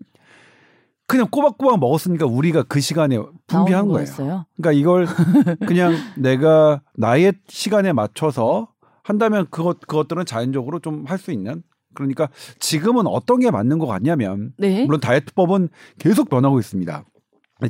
그냥 1.06 1.26
꼬박꼬박 1.30 1.80
먹었으니까 1.80 2.26
우리가 2.26 2.62
그 2.64 2.80
시간에 2.80 3.18
분비한 3.48 3.86
거예요. 3.88 3.92
거였어요? 4.04 4.46
그러니까 4.56 4.72
이걸 4.78 5.06
그냥 5.66 5.94
내가 6.16 6.82
나의 6.94 7.32
시간에 7.48 7.92
맞춰서 7.92 8.68
한다면 9.02 9.46
그것 9.50 9.80
그것들은 9.80 10.24
자연적으로 10.24 10.78
좀 10.78 11.04
할 11.06 11.18
수 11.18 11.32
있는 11.32 11.62
그러니까 11.94 12.28
지금은 12.60 13.06
어떤 13.08 13.40
게 13.40 13.50
맞는 13.50 13.78
것 13.78 13.86
같냐면 13.86 14.52
네? 14.56 14.84
물론 14.84 15.00
다이어트법은 15.00 15.68
계속 15.98 16.30
변하고 16.30 16.60
있습니다. 16.60 17.04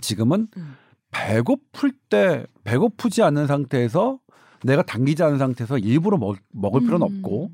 지금은 0.03 0.49
음. 0.57 0.75
배고플 1.11 1.93
때 2.09 2.47
배고프지 2.65 3.23
않은 3.23 3.47
상태에서 3.47 4.19
내가 4.65 4.83
당기지 4.83 5.23
않은 5.23 5.39
상태에서 5.39 5.79
일부러 5.79 6.19
먹, 6.19 6.37
먹을 6.53 6.81
필요는 6.81 7.07
음. 7.07 7.17
없고 7.17 7.51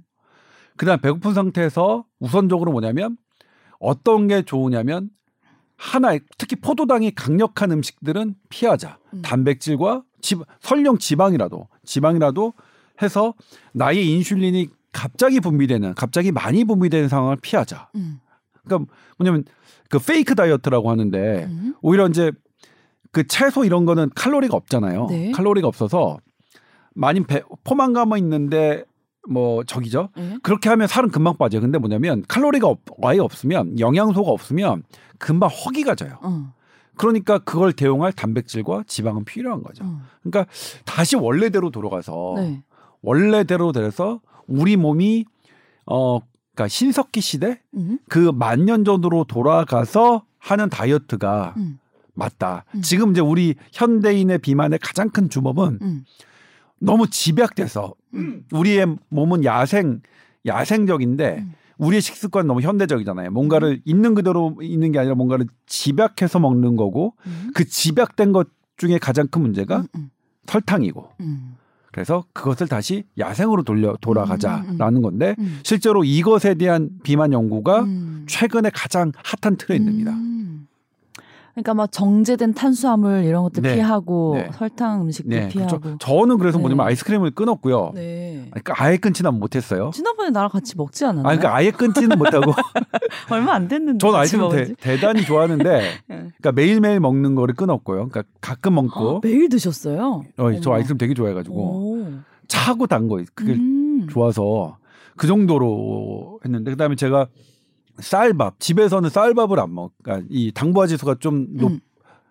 그다음 0.77 1.01
배고픈 1.01 1.35
상태에서 1.35 2.05
우선적으로 2.19 2.73
뭐냐면 2.73 3.17
어떤 3.79 4.27
게 4.29 4.43
좋으냐면 4.43 5.11
하나 5.77 6.17
특히 6.39 6.57
포도당이 6.57 7.13
강력한 7.13 7.71
음식들은 7.71 8.35
피하자. 8.49 8.99
음. 9.13 9.23
단백질과 9.23 10.03
지, 10.21 10.37
설령 10.61 10.99
지방이라도 10.99 11.69
지방이라도 11.85 12.55
해서 13.03 13.35
나의 13.73 14.11
인슐린이 14.11 14.69
갑자기 14.93 15.41
분비되는 15.41 15.95
갑자기 15.95 16.33
많이 16.33 16.65
분비되는 16.65 17.09
상황을 17.09 17.37
피하자. 17.37 17.91
음. 17.95 18.21
그러니까 18.65 18.91
뭐냐면 19.19 19.45
그 19.91 19.99
페이크 19.99 20.35
다이어트라고 20.35 20.91
하는데 20.91 21.45
음. 21.45 21.75
오히려 21.83 22.09
이제 22.09 22.33
그 23.13 23.27
채소 23.27 23.65
이런 23.65 23.85
거는 23.85 24.11
칼로리가 24.15 24.57
없잖아요. 24.57 25.07
네. 25.11 25.31
칼로리가 25.33 25.67
없어서 25.69 26.19
많이 26.95 27.23
배, 27.25 27.43
포만감은 27.65 28.19
있는데 28.19 28.85
뭐 29.29 29.65
저기죠. 29.65 30.11
네. 30.17 30.39
그렇게 30.43 30.69
하면 30.69 30.87
살은 30.87 31.11
금방 31.11 31.37
빠져요. 31.37 31.61
근데 31.61 31.79
뭐냐면 31.79 32.25
칼로리가 32.29 32.69
없, 32.69 32.81
아예 33.03 33.19
없으면 33.19 33.79
영양소가 33.79 34.31
없으면 34.31 34.85
금방 35.19 35.49
허기가 35.51 35.95
져요. 35.95 36.19
어. 36.23 36.53
그러니까 36.97 37.39
그걸 37.39 37.73
대용할 37.73 38.13
단백질과 38.13 38.85
지방은 38.87 39.25
필요한 39.25 39.63
거죠. 39.63 39.85
어. 39.85 40.01
그러니까 40.23 40.51
다시 40.85 41.17
원래대로 41.17 41.71
돌아가서 41.71 42.35
네. 42.37 42.63
원래대로 43.03 43.73
돼서 43.73 44.21
우리 44.47 44.77
몸이 44.77 45.27
어 45.87 46.21
그러니까 46.55 46.69
신석기 46.69 47.21
시대 47.21 47.61
음. 47.75 47.99
그 48.09 48.33
만 48.33 48.65
년 48.65 48.85
전으로 48.85 49.25
돌아가서 49.25 50.25
하는 50.39 50.69
다이어트가 50.71 51.55
음. 51.59 51.79
맞다. 52.17 52.65
음. 52.75 52.83
지금 52.83 53.13
이제 53.13 53.21
우리 53.21 53.55
현대인의 53.73 54.39
비만의 54.39 54.81
가장 54.83 55.11
큰 55.11 55.29
주범은 55.29 55.79
음. 55.81 56.05
너무 56.81 57.09
집약돼서 57.09 57.95
음. 58.15 58.45
우리의 58.53 58.97
몸은 59.09 59.45
야생 59.45 60.01
야생적인데 60.45 61.39
음. 61.39 61.53
우리의 61.79 62.01
식습관 62.01 62.47
너무 62.47 62.63
현대적이잖아요. 62.63 63.31
뭔가를 63.31 63.69
음. 63.75 63.83
있는 63.85 64.15
그대로 64.15 64.57
있는 64.61 64.93
게 64.93 64.99
아니라 64.99 65.15
뭔가를 65.15 65.47
집약해서 65.67 66.41
먹는 66.41 66.77
거고 66.77 67.15
음. 67.27 67.51
그 67.55 67.65
집약된 67.65 68.33
것 68.33 68.49
중에 68.79 68.99
가장 68.99 69.27
큰 69.29 69.43
문제가 69.43 69.85
설탕이고. 70.47 71.11
그래서 71.93 72.25
그것을 72.35 72.69
다시 72.69 73.05
야생으로 73.19 73.63
돌려 73.63 73.97
돌아가자라는 74.03 75.01
건데 75.01 75.35
실제로 75.63 76.05
이것에 76.05 76.55
대한 76.57 76.91
비만 77.03 77.33
연구가 77.33 77.87
최근에 78.27 78.71
가장 78.75 79.13
핫한 79.17 79.57
트렌드입니다. 79.57 80.13
그러니까 81.57 81.73
막 81.73 81.91
정제된 81.91 82.53
탄수화물 82.53 83.25
이런 83.25 83.43
것도 83.45 83.63
네. 83.63 83.77
피하고 83.77 84.35
네. 84.37 84.51
설탕 84.53 85.01
음식도 85.01 85.31
네. 85.31 85.49
피하고. 85.49 85.81
그렇죠. 85.81 85.99
저는 85.99 86.37
그래서 86.37 86.59
뭐냐면 86.59 86.85
네. 86.85 86.91
아이스크림을 86.91 87.31
끊었고요. 87.31 87.93
네. 87.95 88.45
그러니까 88.51 88.75
아예 88.77 88.99
끊지는 88.99 89.33
못했어요. 89.41 89.91
지난번에 89.95 90.29
나랑 90.29 90.51
같이 90.51 90.77
먹지 90.77 91.07
않았나요? 91.07 91.27
아니, 91.27 91.39
그러니까 91.39 91.57
아예 91.57 91.71
끊지는 91.71 92.19
못하고. 92.19 92.53
얼마 93.33 93.55
안 93.55 93.69
됐는데. 93.69 93.97
저는 93.99 94.19
아이스크림 94.19 94.75
대, 94.79 95.01
단히 95.01 95.23
좋아하는데, 95.25 95.65
네. 96.09 96.17
그러니까 96.17 96.53
매일 96.53 96.81
매일 96.83 97.01
먹는 97.01 97.35
거를 97.35 97.55
끊었고요. 97.55 98.09
그러니까 98.11 98.25
가끔 98.43 98.75
먹고. 98.75 99.17
아, 99.17 99.21
매일 99.23 99.49
드셨어요? 99.49 100.25
어, 100.37 100.61
저 100.61 100.73
아이스크림 100.75 100.99
되게 100.99 101.15
좋아해가지고 101.15 101.57
오. 101.59 102.07
차고 102.49 102.87
단 102.87 103.09
거 103.09 103.19
그게 103.35 103.55
음. 103.55 104.07
좋아서 104.11 104.77
그 105.17 105.27
정도로 105.27 106.39
했는데 106.45 106.71
그다음에 106.73 106.97
제가 106.97 107.29
쌀밥 107.99 108.61
집에서는 108.61 109.09
쌀밥을 109.11 109.59
안 109.61 109.75
먹. 109.75 109.93
그러니까 110.03 110.27
이 110.31 110.53
당부화 110.53 110.87
지수가 110.87 111.17
좀 111.21 111.47
높, 111.51 111.73
음. 111.73 111.81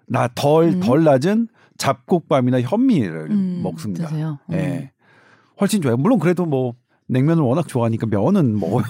나 0.07 0.27
덜 0.35 0.79
덜 0.79 0.99
음. 0.99 1.03
낮은 1.05 1.47
잡곡밥이나 1.77 2.61
현미를 2.61 3.31
음, 3.31 3.61
먹습니다. 3.63 4.07
드세요? 4.07 4.39
예. 4.51 4.55
네. 4.55 4.91
훨씬 5.59 5.81
좋아요. 5.81 5.97
물론 5.97 6.19
그래도 6.19 6.45
뭐 6.45 6.73
냉면을 7.07 7.43
워낙 7.43 7.67
좋아하니까 7.67 8.07
면은 8.07 8.59
먹어요. 8.59 8.83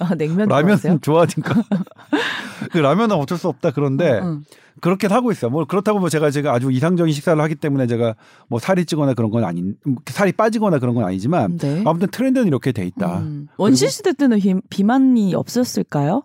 아, 0.00 0.14
냉면 0.14 0.48
라면 0.48 0.78
좋아하니까. 1.00 1.62
그 2.72 2.78
라면은 2.78 3.16
어쩔 3.16 3.38
수 3.38 3.48
없다 3.48 3.70
그런데 3.70 4.18
응, 4.18 4.26
응. 4.26 4.44
그렇게 4.80 5.06
하고 5.06 5.30
있어요. 5.30 5.50
뭐 5.50 5.64
그렇다고 5.64 5.98
뭐 5.98 6.08
제가 6.08 6.30
제가 6.30 6.52
아주 6.52 6.70
이상적인 6.70 7.12
식사를 7.12 7.40
하기 7.42 7.54
때문에 7.54 7.86
제가 7.86 8.16
뭐 8.48 8.58
살이 8.58 8.84
찌거나 8.84 9.14
그런 9.14 9.30
건 9.30 9.44
아닌 9.44 9.76
살이 10.06 10.32
빠지거나 10.32 10.78
그런 10.78 10.94
건 10.94 11.04
아니지만 11.04 11.58
네. 11.58 11.82
아무튼 11.86 12.08
트렌드는 12.10 12.46
이렇게 12.48 12.72
돼 12.72 12.84
있다. 12.86 13.18
음. 13.20 13.48
원시 13.56 13.88
시대 13.88 14.12
때는 14.12 14.38
비, 14.38 14.54
비만이 14.68 15.34
없었을까요? 15.34 16.22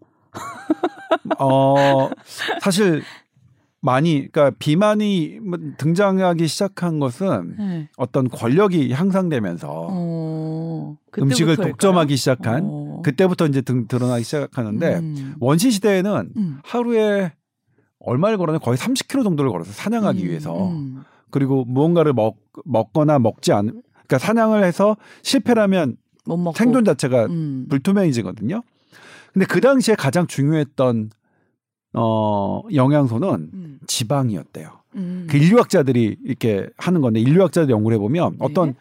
어 1.39 2.09
사실 2.61 3.03
많이 3.85 4.27
그러니까 4.31 4.55
비만이 4.57 5.39
뭐 5.43 5.59
등장하기 5.77 6.47
시작한 6.47 6.99
것은 6.99 7.55
네. 7.57 7.89
어떤 7.97 8.27
권력이 8.27 8.91
향상되면서 8.91 9.69
어, 9.91 10.97
음식을 11.19 11.55
독점하기 11.57 12.15
시작한 12.17 12.63
어. 12.65 13.01
그때부터 13.03 13.45
이제 13.45 13.61
등, 13.61 13.87
드러나기 13.87 14.23
시작하는데 14.23 14.95
음. 14.95 15.35
원시 15.39 15.69
시대에는 15.69 16.31
음. 16.35 16.59
하루에 16.63 17.33
얼마를 17.99 18.39
걸었냐 18.39 18.57
거의 18.57 18.75
30km 18.75 19.23
정도를 19.23 19.51
걸어서 19.51 19.71
사냥하기 19.71 20.23
음. 20.23 20.29
위해서 20.29 20.71
음. 20.71 21.03
그리고 21.29 21.63
무언가를 21.65 22.13
먹 22.13 22.37
먹거나 22.65 23.19
먹지 23.19 23.53
않 23.53 23.83
그러니까 24.07 24.17
사냥을 24.17 24.63
해서 24.63 24.97
실패라면 25.21 25.97
생존 26.55 26.85
자체가 26.85 27.27
음. 27.27 27.67
불투명해지거든요. 27.69 28.63
근데 29.31 29.45
그 29.45 29.61
당시에 29.61 29.93
가장 29.93 30.25
중요했던 30.25 31.11
어, 31.95 32.61
영양소는 32.73 33.49
음. 33.53 33.79
지방이었대요. 33.87 34.69
음. 34.95 35.27
그 35.29 35.37
인류학자들이 35.37 36.17
이렇게 36.23 36.67
하는 36.77 37.01
건데 37.01 37.19
인류학자들 37.19 37.69
연구를 37.69 37.95
해보면 37.95 38.31
네. 38.31 38.37
어떤 38.39 38.75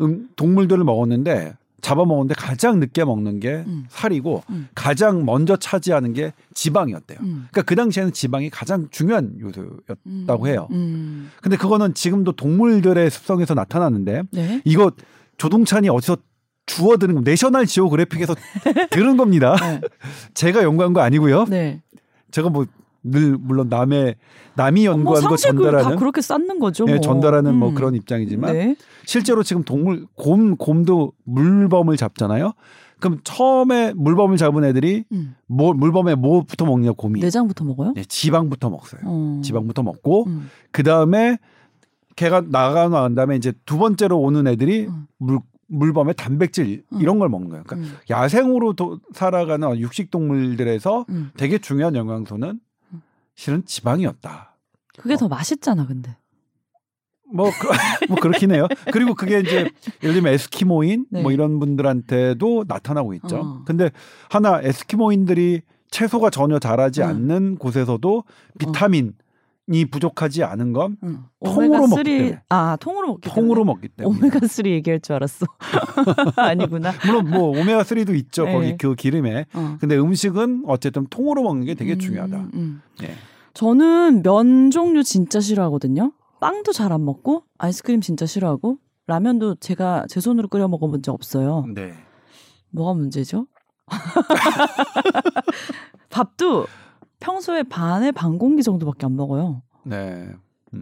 음, 0.00 0.28
동물들을 0.36 0.82
먹었는데 0.84 1.54
잡아먹는데 1.80 2.34
가장 2.36 2.80
늦게 2.80 3.04
먹는 3.04 3.38
게 3.38 3.64
음. 3.66 3.84
살이고 3.88 4.42
음. 4.50 4.68
가장 4.74 5.24
먼저 5.24 5.56
차지하는 5.56 6.14
게 6.14 6.32
지방이었대요. 6.54 7.18
음. 7.20 7.46
그러니까 7.50 7.62
그 7.62 7.76
당시에는 7.76 8.12
지방이 8.12 8.50
가장 8.50 8.88
중요한 8.90 9.34
요소였다고 9.38 10.44
음. 10.44 10.46
해요. 10.46 10.66
음. 10.72 11.30
근데 11.40 11.56
그거는 11.56 11.94
지금도 11.94 12.32
동물들의 12.32 13.08
습성에서 13.10 13.54
나타나는데 13.54 14.22
네? 14.32 14.62
이거 14.64 14.90
조동찬이 15.38 15.88
어디서 15.88 16.16
주워드는 16.66 17.22
내셔널 17.22 17.66
지오그래픽에서 17.66 18.34
들은 18.90 19.16
겁니다. 19.16 19.54
네. 19.60 19.80
제가 20.34 20.64
연구한 20.64 20.92
거 20.92 21.00
아니고요. 21.00 21.44
네. 21.44 21.80
제가 22.36 22.50
뭐 22.50 22.66
늘 23.06 23.36
물론 23.38 23.68
남의 23.68 24.16
남이 24.54 24.84
연구한 24.84 25.22
뭐 25.22 25.30
거 25.30 25.36
전달하는 25.36 25.90
다 25.90 25.96
그렇게 25.96 26.20
쌓는 26.20 26.58
거죠. 26.58 26.84
네, 26.84 26.92
뭐. 26.92 26.96
네, 26.96 27.00
전달하는 27.00 27.54
뭐 27.54 27.68
음. 27.68 27.72
뭐 27.72 27.74
그런 27.74 27.94
입장이지만 27.94 28.52
네. 28.52 28.76
실제로 29.04 29.42
지금 29.42 29.62
동물 29.62 30.06
곰 30.14 30.56
곰도 30.56 31.12
물범을 31.24 31.96
잡잖아요. 31.96 32.52
그럼 32.98 33.18
처음에 33.24 33.92
물범을 33.94 34.38
잡은 34.38 34.64
애들이 34.64 35.04
음. 35.12 35.36
뭐 35.46 35.74
물범에 35.74 36.14
뭐부터 36.14 36.64
먹냐 36.64 36.92
곰이 36.92 37.20
내장부터 37.20 37.64
먹어요? 37.64 37.92
네, 37.94 38.04
지방부터 38.04 38.70
먹어요. 38.70 39.00
어. 39.04 39.40
지방부터 39.44 39.82
먹고 39.82 40.24
음. 40.26 40.50
그 40.72 40.82
다음에 40.82 41.38
걔가 42.16 42.40
나가 42.40 42.88
나간 42.88 43.14
다음에 43.14 43.36
이제 43.36 43.52
두 43.66 43.76
번째로 43.78 44.18
오는 44.18 44.46
애들이 44.46 44.86
음. 44.86 45.06
물 45.18 45.38
물범의 45.68 46.14
단백질 46.14 46.84
음. 46.92 47.00
이런 47.00 47.18
걸 47.18 47.28
먹는 47.28 47.48
거예요. 47.48 47.64
그러니까 47.66 47.88
음. 47.88 47.98
야생으로 48.08 48.74
도, 48.74 49.00
살아가는 49.12 49.78
육식 49.78 50.10
동물들에서 50.10 51.06
음. 51.08 51.30
되게 51.36 51.58
중요한 51.58 51.96
영양소는 51.96 52.60
음. 52.92 53.02
실은 53.34 53.64
지방이었다. 53.64 54.56
그게 54.98 55.14
어. 55.14 55.16
더 55.16 55.28
맛있잖아, 55.28 55.86
근데. 55.86 56.16
뭐, 57.32 57.50
그, 57.50 57.66
뭐 58.08 58.16
그렇긴 58.18 58.52
해요. 58.52 58.68
그리고 58.92 59.14
그게 59.14 59.40
이제 59.40 59.68
예를 60.02 60.14
들면 60.14 60.32
에스키모인 60.32 61.06
네. 61.10 61.22
뭐 61.22 61.32
이런 61.32 61.58
분들한테도 61.58 62.64
나타나고 62.68 63.14
있죠. 63.14 63.36
어. 63.36 63.62
근데 63.64 63.90
하나 64.30 64.60
에스키모인들이 64.62 65.62
채소가 65.90 66.30
전혀 66.30 66.58
자라지 66.58 67.02
어. 67.02 67.06
않는 67.06 67.56
곳에서도 67.56 68.24
비타민 68.58 69.08
어. 69.08 69.25
이 69.68 69.84
부족하지 69.84 70.44
않은 70.44 70.72
건 70.72 70.96
응. 71.02 71.24
통으로 71.44 71.88
먹기 71.88 72.04
때문에. 72.04 72.40
아 72.50 72.76
통으로 72.80 73.08
먹기 73.08 73.28
통으로 73.28 73.54
때문에. 73.54 73.64
먹기 73.64 73.88
때문에. 73.88 74.16
오메가 74.18 74.46
3 74.46 74.66
얘기할 74.66 75.00
줄 75.00 75.14
알았어. 75.16 75.46
아니구나. 76.36 76.92
물론 77.04 77.28
뭐 77.30 77.48
오메가 77.50 77.82
3도 77.82 78.14
있죠 78.16 78.44
네. 78.44 78.52
거기 78.52 78.76
그 78.76 78.94
기름에. 78.94 79.46
어. 79.54 79.76
근데 79.80 79.96
음식은 79.96 80.64
어쨌든 80.66 81.06
통으로 81.08 81.42
먹는 81.42 81.64
게 81.66 81.74
되게 81.74 81.94
음, 81.94 81.98
중요하다. 81.98 82.36
음. 82.54 82.80
네. 83.00 83.14
저는 83.54 84.22
면 84.22 84.70
종류 84.70 85.02
진짜 85.02 85.40
싫어하거든요. 85.40 86.12
빵도 86.40 86.72
잘 86.72 86.92
안 86.92 87.04
먹고 87.04 87.42
아이스크림 87.58 88.00
진짜 88.02 88.24
싫어하고 88.26 88.78
라면도 89.08 89.56
제가 89.56 90.04
제 90.08 90.20
손으로 90.20 90.46
끓여 90.48 90.68
먹어본 90.68 91.02
적 91.02 91.12
없어요. 91.12 91.64
네. 91.74 91.92
뭐가 92.70 92.94
문제죠? 92.94 93.46
밥도 96.10 96.66
평소에 97.20 97.62
반에 97.64 98.10
반 98.12 98.38
공기 98.38 98.62
정도밖에 98.62 99.06
안 99.06 99.16
먹어요. 99.16 99.62
네. 99.84 100.28
음. 100.74 100.80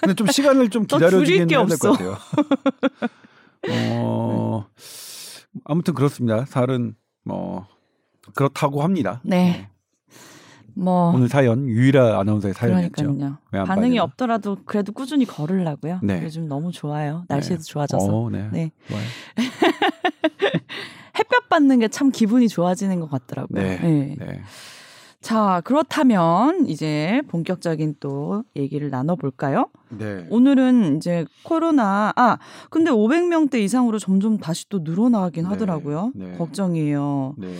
근데 0.00 0.14
좀 0.14 0.26
시간을 0.28 0.70
좀 0.70 0.84
기다려주긴 0.86 1.50
해야 1.50 1.66
될 1.66 1.78
것 1.78 1.92
같아요. 1.92 2.16
어, 3.70 4.66
아무튼 5.64 5.94
그렇습니다. 5.94 6.44
살은 6.44 6.94
뭐 7.24 7.66
그렇다고 8.34 8.82
합니다. 8.82 9.20
네. 9.24 9.36
네. 9.44 9.68
뭐 10.76 11.12
오늘 11.14 11.28
사연 11.28 11.68
유일한 11.68 12.14
아나운서의 12.14 12.52
사연이었죠. 12.54 13.16
반응이 13.64 13.98
없더라도 14.00 14.58
그래도 14.64 14.92
꾸준히 14.92 15.24
걸으려고요. 15.24 16.00
네. 16.02 16.20
요즘 16.24 16.48
너무 16.48 16.72
좋아요. 16.72 17.24
날씨도 17.28 17.58
네. 17.58 17.62
좋아져서. 17.62 18.06
어, 18.06 18.28
네. 18.30 18.48
네. 18.52 18.72
햇볕 21.16 21.48
받는 21.48 21.78
게 21.78 21.88
참 21.88 22.10
기분이 22.10 22.48
좋아지는 22.48 22.98
것 23.00 23.08
같더라고요. 23.08 23.62
네. 23.62 24.16
네. 25.24 25.28
네. 25.28 25.28
자, 25.28 25.62
그렇다면 25.64 26.66
이제 26.66 27.22
본격적인 27.28 27.96
또 27.98 28.44
얘기를 28.54 28.90
나눠볼까요? 28.90 29.70
네. 29.88 30.26
오늘은 30.30 30.98
이제 30.98 31.24
코로나, 31.42 32.12
아, 32.14 32.38
근데 32.70 32.90
500명대 32.90 33.56
이상으로 33.56 33.98
점점 33.98 34.38
다시 34.38 34.68
또 34.68 34.80
늘어나긴 34.80 35.44
네. 35.44 35.48
하더라고요. 35.48 36.12
네. 36.14 36.32
걱정이에요. 36.36 37.34
네. 37.38 37.58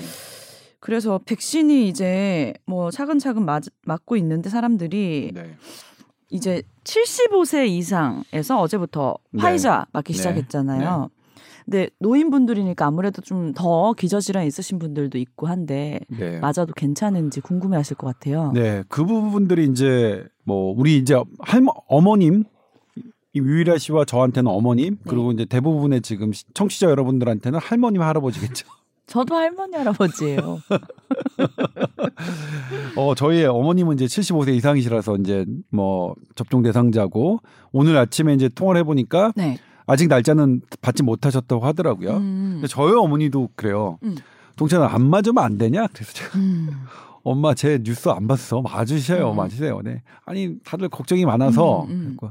그래서 0.79 1.19
백신이 1.25 1.89
이제 1.89 2.53
뭐 2.67 2.91
차근차근 2.91 3.47
맞, 3.47 3.65
맞고 3.87 4.17
있는데 4.19 4.51
사람들이 4.51 5.31
네. 5.33 5.57
이제 6.29 6.63
75세 6.85 7.67
이상에서 7.69 8.61
어제부터 8.61 9.17
네. 9.31 9.41
파이자 9.41 9.87
맞기 9.93 10.13
시작했잖아요. 10.13 11.09
근데 11.65 11.89
노인분들이니까 11.99 12.87
아무래도 12.87 13.23
좀 13.23 13.53
더 13.55 13.93
기저질환 13.93 14.47
있으신 14.47 14.79
분들도 14.79 15.19
있고 15.19 15.47
한데 15.47 16.01
네. 16.09 16.39
맞아도 16.41 16.73
괜찮은지 16.75 17.41
궁금해하실 17.41 17.97
것 17.97 18.07
같아요. 18.07 18.53
네, 18.53 18.83
그 18.89 19.05
부분들이 19.05 19.67
이제 19.67 20.25
뭐 20.45 20.75
우리 20.77 20.97
이제 20.99 21.15
할머 21.39 21.73
어머님 21.89 22.45
유일아 23.35 23.79
씨와 23.79 24.05
저한테는 24.05 24.51
어머님 24.51 24.97
네. 24.97 25.01
그리고 25.07 25.33
이제 25.33 25.45
대부분의 25.45 26.03
지금 26.03 26.33
청취자 26.55 26.89
여러분들한테는 26.91 27.59
할머님 27.61 28.03
할아버지겠죠. 28.03 28.67
저도 29.07 29.35
할머니 29.35 29.77
할아버지예요. 29.77 30.61
어 32.97 33.15
저희 33.15 33.45
어머님은 33.45 33.95
이제 33.95 34.07
75세 34.07 34.55
이상이시라서 34.57 35.17
이제 35.17 35.45
뭐 35.71 36.15
접종 36.35 36.63
대상자고 36.63 37.41
오늘 37.73 37.97
아침에 37.97 38.35
이제 38.35 38.49
통화를 38.49 38.81
해 38.81 38.85
보니까. 38.85 39.33
네. 39.37 39.59
아직 39.87 40.09
날짜는 40.09 40.63
받지 40.81 41.03
못하셨다고 41.03 41.65
하더라고요. 41.65 42.17
음. 42.17 42.51
근데 42.55 42.69
저희 42.69 42.95
어머니도 42.95 43.51
그래요. 43.55 43.99
음. 44.03 44.17
동찬아 44.57 44.87
안 44.95 45.09
맞으면 45.09 45.43
안 45.43 45.59
되냐? 45.59 45.87
그래서 45.93 46.13
제가 46.13 46.39
음. 46.39 46.71
엄마 47.23 47.55
제 47.55 47.79
뉴스 47.83 48.09
안 48.09 48.27
봤어. 48.27 48.63
맞으셔요. 48.63 49.33
음. 49.33 49.37
맞으세요. 49.37 49.81
네. 49.83 50.03
아니 50.25 50.57
다들 50.65 50.89
걱정이 50.89 51.25
많아서 51.25 51.85
음, 51.85 52.17
음. 52.23 52.29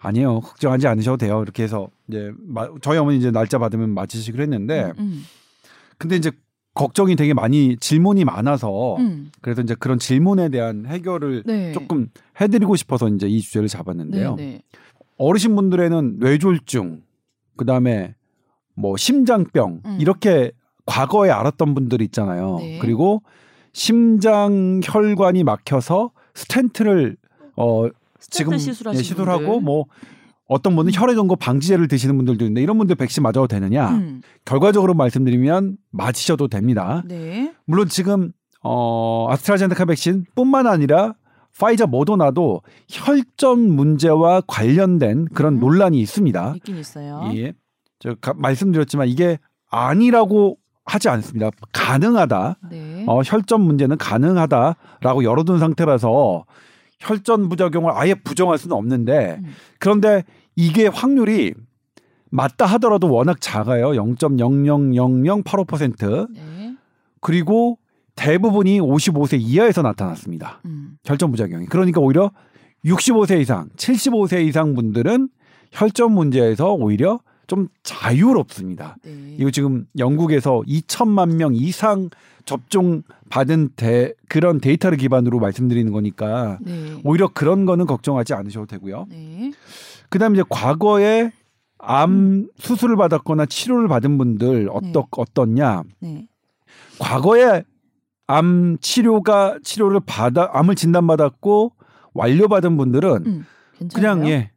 아니에요. 0.00 0.40
걱정하지 0.40 0.86
않으셔도 0.86 1.16
돼요. 1.16 1.42
이렇게 1.42 1.62
해서 1.62 1.88
이제 2.08 2.30
저희 2.82 2.98
어머니 2.98 3.16
이제 3.16 3.30
날짜 3.30 3.58
받으면 3.58 3.90
맞으시기로 3.90 4.42
했는데 4.42 4.92
근데 5.96 6.16
이제 6.16 6.30
걱정이 6.74 7.14
되게 7.16 7.32
많이 7.32 7.76
질문이 7.76 8.24
많아서 8.24 8.96
음. 8.96 9.30
그래서 9.40 9.62
이제 9.62 9.74
그런 9.78 9.98
질문에 9.98 10.48
대한 10.48 10.86
해결을 10.86 11.44
네. 11.46 11.72
조금 11.72 12.08
해드리고 12.40 12.74
싶어서 12.76 13.08
이제 13.08 13.28
이 13.28 13.40
주제를 13.40 13.68
잡았는데요. 13.68 14.34
네, 14.34 14.44
네. 14.44 14.62
어르신분들에는 15.18 16.18
뇌졸중, 16.18 17.02
그 17.56 17.64
다음에 17.64 18.14
뭐 18.74 18.96
심장병 18.96 19.82
음. 19.84 19.98
이렇게 20.00 20.52
과거에 20.86 21.30
알았던 21.30 21.74
분들이 21.74 22.04
있잖아요. 22.06 22.58
네. 22.58 22.78
그리고 22.78 23.22
심장 23.72 24.80
혈관이 24.82 25.44
막혀서 25.44 26.10
스텐트를 26.34 27.16
어 27.56 27.88
지금 28.18 28.54
예, 28.54 28.58
시술하고 28.58 29.60
뭐 29.60 29.86
어떤 30.46 30.76
분은 30.76 30.90
음. 30.90 30.92
혈액 30.94 31.16
연고 31.16 31.36
방지제를 31.36 31.88
드시는 31.88 32.16
분들도 32.16 32.44
있는데 32.44 32.62
이런 32.62 32.78
분들 32.78 32.96
백신 32.96 33.22
맞아도 33.22 33.46
되느냐? 33.46 33.90
음. 33.90 34.22
결과적으로 34.44 34.94
말씀드리면 34.94 35.78
맞으셔도 35.90 36.48
됩니다. 36.48 37.02
네. 37.06 37.54
물론 37.66 37.88
지금 37.88 38.32
어 38.62 39.26
아스트라제네카 39.30 39.84
백신뿐만 39.86 40.66
아니라 40.66 41.14
파이자 41.58 41.86
모더나도 41.86 42.62
혈전 42.88 43.60
문제와 43.60 44.42
관련된 44.46 45.26
그런 45.34 45.54
음. 45.54 45.60
논란이 45.60 46.00
있습니다. 46.00 46.54
있긴 46.56 46.78
있어요. 46.78 47.30
예. 47.34 47.52
저 48.00 48.14
가, 48.20 48.34
말씀드렸지만 48.34 49.08
이게 49.08 49.38
아니라고 49.70 50.58
하지 50.84 51.08
않습니다. 51.08 51.50
가능하다. 51.72 52.58
네. 52.70 53.04
어, 53.06 53.22
혈전 53.22 53.60
문제는 53.60 53.96
가능하다라고 53.96 55.24
열어둔 55.24 55.58
상태라서 55.58 56.44
혈전 57.00 57.48
부작용을 57.48 57.92
아예 57.94 58.14
부정할 58.14 58.58
수는 58.58 58.76
없는데 58.76 59.40
음. 59.42 59.52
그런데 59.78 60.24
이게 60.56 60.86
확률이 60.86 61.54
맞다 62.30 62.66
하더라도 62.66 63.10
워낙 63.12 63.40
작아요. 63.40 63.90
0.000085%. 63.90 66.28
네. 66.34 66.76
그리고 67.20 67.78
대부분이 68.16 68.80
55세 68.80 69.40
이하에서 69.40 69.82
나타났습니다. 69.82 70.60
음. 70.64 70.96
혈전 71.04 71.30
부작용이. 71.30 71.66
그러니까 71.66 72.00
오히려 72.00 72.30
65세 72.84 73.40
이상, 73.40 73.68
75세 73.76 74.46
이상 74.46 74.74
분들은 74.74 75.28
혈전 75.72 76.12
문제에서 76.12 76.72
오히려 76.74 77.20
좀 77.46 77.68
자유롭습니다. 77.82 78.96
네. 79.04 79.36
이거 79.38 79.50
지금 79.50 79.86
영국에서 79.98 80.62
2천만 80.66 81.36
명 81.36 81.54
이상 81.54 82.08
접종 82.44 83.02
받은 83.30 83.70
데, 83.76 84.12
그런 84.28 84.60
데이터를 84.60 84.98
기반으로 84.98 85.40
말씀드리는 85.40 85.90
거니까 85.92 86.58
네. 86.62 87.00
오히려 87.04 87.28
그런 87.28 87.64
거는 87.66 87.86
걱정하지 87.86 88.34
않으셔도 88.34 88.66
되고요. 88.66 89.06
네. 89.10 89.52
그다음에 90.08 90.38
이제 90.38 90.44
과거에 90.48 91.32
암 91.78 92.10
음. 92.10 92.48
수술을 92.58 92.96
받았거나 92.96 93.46
치료를 93.46 93.88
받은 93.88 94.16
분들 94.16 94.68
어떻 94.70 94.86
네. 94.86 95.02
어떻냐? 95.10 95.82
네. 96.00 96.28
과거에 96.98 97.64
암 98.26 98.78
치료가 98.80 99.58
치료를 99.62 100.00
받아 100.04 100.50
암을 100.52 100.74
진단받았고 100.74 101.72
완료받은 102.14 102.76
분들은 102.76 103.26
음, 103.26 103.46
그냥 103.92 104.28
예 104.28 104.50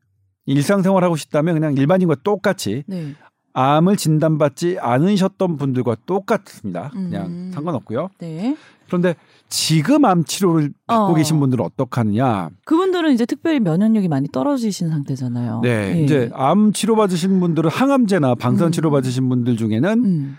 일상생활 0.45 1.03
하고 1.03 1.15
싶다면 1.15 1.55
그냥 1.55 1.75
일반인과 1.75 2.17
똑같이 2.23 2.83
네. 2.87 3.13
암을 3.53 3.97
진단받지 3.97 4.77
않으셨던 4.79 5.57
분들과 5.57 5.97
똑같습니다. 6.05 6.89
그냥 6.93 7.25
음. 7.25 7.51
상관없고요. 7.53 8.09
네. 8.19 8.55
그런데 8.85 9.15
지금 9.49 10.05
암 10.05 10.23
치료를 10.23 10.71
받고 10.85 11.03
어. 11.11 11.13
계신 11.15 11.39
분들은 11.39 11.65
어떡하느냐? 11.65 12.49
그분들은 12.65 13.11
이제 13.13 13.25
특별히 13.25 13.59
면역력이 13.59 14.07
많이 14.07 14.27
떨어지신 14.31 14.89
상태잖아요. 14.89 15.61
네, 15.63 15.93
네. 15.93 16.03
이제 16.03 16.29
암 16.33 16.71
치료 16.71 16.95
받으신 16.95 17.39
분들은 17.39 17.69
항암제나 17.69 18.35
방사선 18.35 18.71
치료 18.71 18.89
음. 18.89 18.91
받으신 18.91 19.27
분들 19.27 19.57
중에는 19.57 20.05
음. 20.05 20.37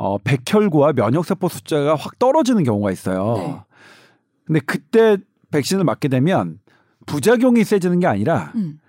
어, 0.00 0.16
백혈구와 0.16 0.94
면역세포 0.94 1.48
숫자가 1.48 1.94
확 1.94 2.18
떨어지는 2.18 2.64
경우가 2.64 2.90
있어요. 2.90 3.34
네. 3.36 3.60
근데 4.46 4.60
그때 4.60 5.18
백신을 5.50 5.84
맞게 5.84 6.08
되면 6.08 6.58
부작용이 7.04 7.64
세지는 7.64 8.00
게 8.00 8.06
아니라 8.06 8.50
음. 8.54 8.80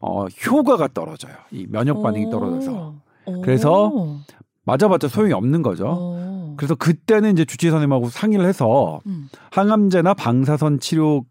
어, 0.00 0.24
효과가 0.24 0.88
떨어져요. 0.94 1.34
이 1.50 1.66
면역 1.68 2.02
반응이 2.02 2.30
떨어져서. 2.30 2.94
그래서 3.42 4.20
맞아봤자 4.64 5.08
소용이 5.08 5.34
없는 5.34 5.60
거죠. 5.60 5.86
오. 5.86 6.54
그래서 6.56 6.74
그때는 6.74 7.32
이제 7.32 7.44
주치의 7.44 7.70
선생님하고 7.70 8.08
상의를 8.08 8.46
해서 8.46 9.02
음. 9.06 9.28
항암제나 9.50 10.14
방사선 10.14 10.80
치료를 10.80 11.24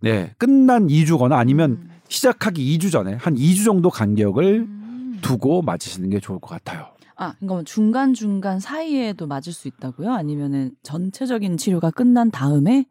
네, 0.00 0.34
끝난 0.38 0.86
2주거나 0.86 1.32
아니면 1.32 1.72
음. 1.72 1.90
시작하기 2.08 2.78
2주 2.78 2.90
전에 2.90 3.14
한 3.14 3.34
2주 3.34 3.66
정도 3.66 3.90
간격을 3.90 4.60
음. 4.60 5.18
두고 5.20 5.60
맞으시는 5.60 6.08
게 6.08 6.18
좋을 6.18 6.38
것 6.38 6.48
같아요. 6.48 6.86
아, 7.20 7.34
그러니까 7.38 7.62
중간 7.64 8.14
중간 8.14 8.60
사이에도 8.60 9.26
맞을 9.26 9.52
수 9.52 9.68
있다고요? 9.68 10.10
아니면은 10.10 10.70
전체적인 10.82 11.58
치료가 11.58 11.90
끝난 11.90 12.30
다음에? 12.30 12.86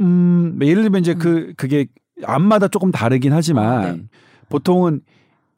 음, 0.00 0.58
예를 0.60 0.82
들면 0.82 1.00
이제 1.02 1.12
음. 1.12 1.18
그 1.18 1.52
그게 1.56 1.86
암마다 2.24 2.68
조금 2.68 2.90
다르긴 2.90 3.32
하지만 3.32 3.66
아, 3.66 3.92
네. 3.92 4.02
보통은 4.48 5.02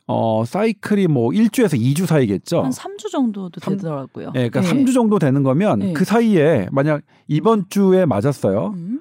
어, 0.07 0.45
사이클이 0.45 1.07
뭐 1.07 1.31
1주에서 1.31 1.81
2주 1.81 2.05
사이겠죠. 2.05 2.63
한 2.63 2.71
3주 2.71 3.11
정도도 3.11 3.61
3, 3.61 3.77
되더라고요. 3.77 4.33
네, 4.33 4.51
그러니까 4.51 4.61
네. 4.61 4.85
3주 4.85 4.93
정도 4.93 5.19
되는 5.19 5.43
거면 5.43 5.79
네. 5.79 5.93
그 5.95 6.05
사이에 6.05 6.69
만약 6.71 7.01
이번 7.29 7.65
주에 7.71 8.05
맞았어요. 8.05 8.75
음. 8.77 9.01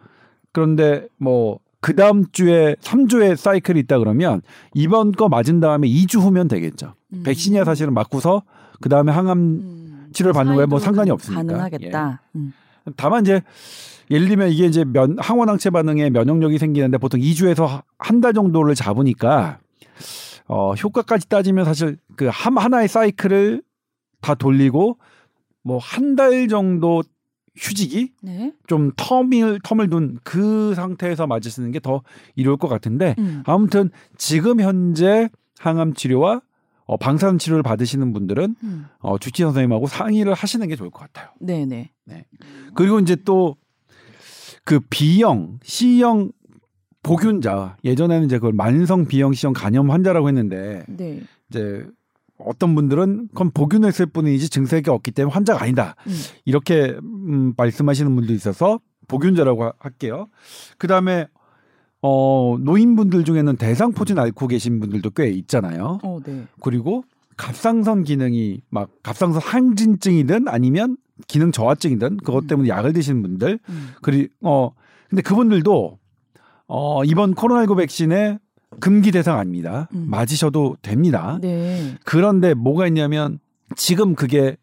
그런데 0.54 1.08
뭐 1.18 1.60
그 1.82 1.96
다음 1.96 2.26
주에 2.32 2.76
3주에 2.76 3.36
사이클이 3.36 3.80
있다 3.82 3.98
그러면 3.98 4.42
이번 4.76 5.12
거 5.12 5.28
맞은 5.28 5.60
다음에 5.60 5.88
2주 5.88 6.20
후면 6.22 6.48
되겠죠. 6.48 6.94
음. 7.14 7.24
백신이야 7.24 7.66
사실은 7.66 7.94
맞고서 7.94 8.44
그 8.82 8.90
다음에 8.90 9.12
항암 9.12 9.38
음. 9.40 10.08
치료를 10.14 10.34
받는 10.34 10.56
거에 10.56 10.66
뭐 10.66 10.80
상관이 10.80 11.10
없으니까. 11.12 11.44
가능하겠다. 11.44 12.22
예. 12.36 12.40
음. 12.40 12.54
다만 12.98 13.22
이제 13.24 13.42
예를 14.10 14.28
들면 14.28 14.50
이게 14.50 14.66
이제 14.66 14.84
면 14.84 15.16
항원항체 15.20 15.70
반응에 15.70 16.10
면역력이 16.10 16.58
생기는데 16.58 16.98
보통 16.98 17.20
2주에서 17.22 17.84
한 17.98 18.20
달 18.22 18.34
정도를 18.34 18.76
잡으니까 18.76 19.60
어, 20.48 20.74
효과까지 20.74 21.30
따지면 21.30 21.64
사실 21.66 21.98
그 22.16 22.28
한, 22.32 22.58
하나의 22.58 22.88
사이클을 22.88 23.62
다 24.20 24.36
돌리고 24.36 24.98
뭐 25.64 25.78
한 25.80 26.16
달 26.16 26.48
정도 26.50 27.04
휴직이 27.56 28.12
네. 28.22 28.52
좀 28.68 28.92
텀을 28.94 29.62
텀을 29.62 29.90
둔 29.90 30.18
그 30.24 30.74
상태에서 30.76 31.28
맞으시는 31.28 31.72
게 31.72 31.80
더 31.80 32.02
이로울 32.36 32.58
것 32.58 32.68
같은데 32.68 33.16
음. 33.20 33.44
아무튼 33.46 33.90
지금 34.18 34.60
현재 34.62 35.30
항암 35.60 35.94
치료와 35.94 36.42
어, 36.92 36.98
방사선 36.98 37.38
치료를 37.38 37.64
받으시는 37.64 38.12
분들은 38.12 38.56
음. 38.64 38.86
어, 39.00 39.18
주치 39.18 39.44
선생님하고 39.44 39.88
상의를 39.88 40.34
하시는 40.34 40.68
게 40.68 40.76
좋을 40.76 40.90
것 40.90 41.00
같아요. 41.00 41.30
네네. 41.40 41.92
네. 42.06 42.26
그리고 42.76 43.00
이제 43.00 43.16
또 43.16 43.56
그 44.64 44.80
B형, 44.90 45.60
C형 45.64 46.32
복균자 47.04 47.78
예전에는 47.84 48.26
이제 48.26 48.38
그걸 48.38 48.54
만성 48.54 49.06
비형시형 49.06 49.54
간염 49.54 49.90
환자라고 49.90 50.28
했는데 50.28 50.84
네. 50.88 51.22
이제 51.50 51.86
어떤 52.38 52.76
분들은 52.76 53.30
그건 53.30 53.52
복균했을 53.52 54.08
뿐이지 54.08 54.50
증세가 54.50 54.94
없기 54.94 55.12
때문에 55.12 55.34
환자가 55.34 55.64
아니다 55.64 55.96
음. 56.08 56.14
이렇게 56.46 56.96
음, 57.02 57.54
말씀하시는 57.58 58.14
분도 58.16 58.34
있어서 58.34 58.80
복균자라고 59.08 59.72
할게요. 59.80 60.28
그 60.78 60.88
다음에 60.88 61.28
어, 62.02 62.58
노인분들 62.60 63.24
중에는 63.24 63.58
대상포진 63.58 64.18
앓고 64.18 64.48
계신 64.48 64.80
분들도 64.80 65.12
꽤 65.12 65.30
있잖아요. 65.30 66.00
어, 66.04 66.20
네. 66.26 66.48
그리고 66.62 67.04
갑상선 67.38 68.04
기능이 68.04 68.62
막 68.70 68.90
갑상선 69.04 69.42
항진증이든 69.42 70.48
아니면 70.48 70.98
기능 71.28 71.52
저하증이든 71.52 72.18
그것 72.18 72.44
음. 72.44 72.48
때문에 72.48 72.68
음. 72.68 72.70
약을 72.70 72.94
드시는 72.94 73.22
분들 73.22 73.60
음. 73.70 73.90
그리고 74.02 74.34
어 74.42 74.72
근데 75.10 75.22
그분들도 75.22 76.00
어, 76.68 77.04
이번 77.04 77.36
코로나19 77.36 77.78
백신의 77.78 78.40
금기 78.80 79.12
대상 79.12 79.38
아닙니다. 79.38 79.90
음. 79.94 80.06
맞으셔도 80.10 80.78
됩니다. 80.82 81.38
네. 81.42 81.96
그런데 82.06 82.54
뭐가 82.54 82.88
있냐면 82.88 83.40
지금 83.76 84.16
그게 84.16 84.56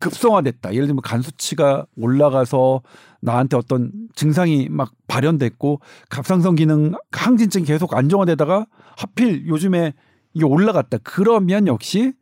급성화됐다. 0.00 0.74
예를 0.74 0.86
들면 0.86 1.02
간 1.02 1.22
수치가 1.22 1.86
올라가서 1.96 2.82
나한테 3.20 3.56
어떤 3.56 3.92
증상이 4.14 4.68
막 4.70 4.92
발현됐고 5.06 5.80
갑상선 6.08 6.56
기능 6.56 6.92
항진증 7.12 7.64
계속 7.64 7.94
안정화되다가 7.94 8.66
하필 8.96 9.46
요즘에 9.46 9.92
이게 10.34 10.44
올라갔다. 10.44 10.98
그러면 11.04 11.66
역시 11.66 12.14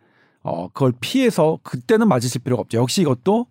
어 0.42 0.68
그걸 0.68 0.92
피해서 1.00 1.58
그때는 1.62 2.08
맞으실 2.08 2.42
필요가 2.42 2.60
없죠. 2.60 2.78
역시 2.78 3.02
이것도 3.02 3.46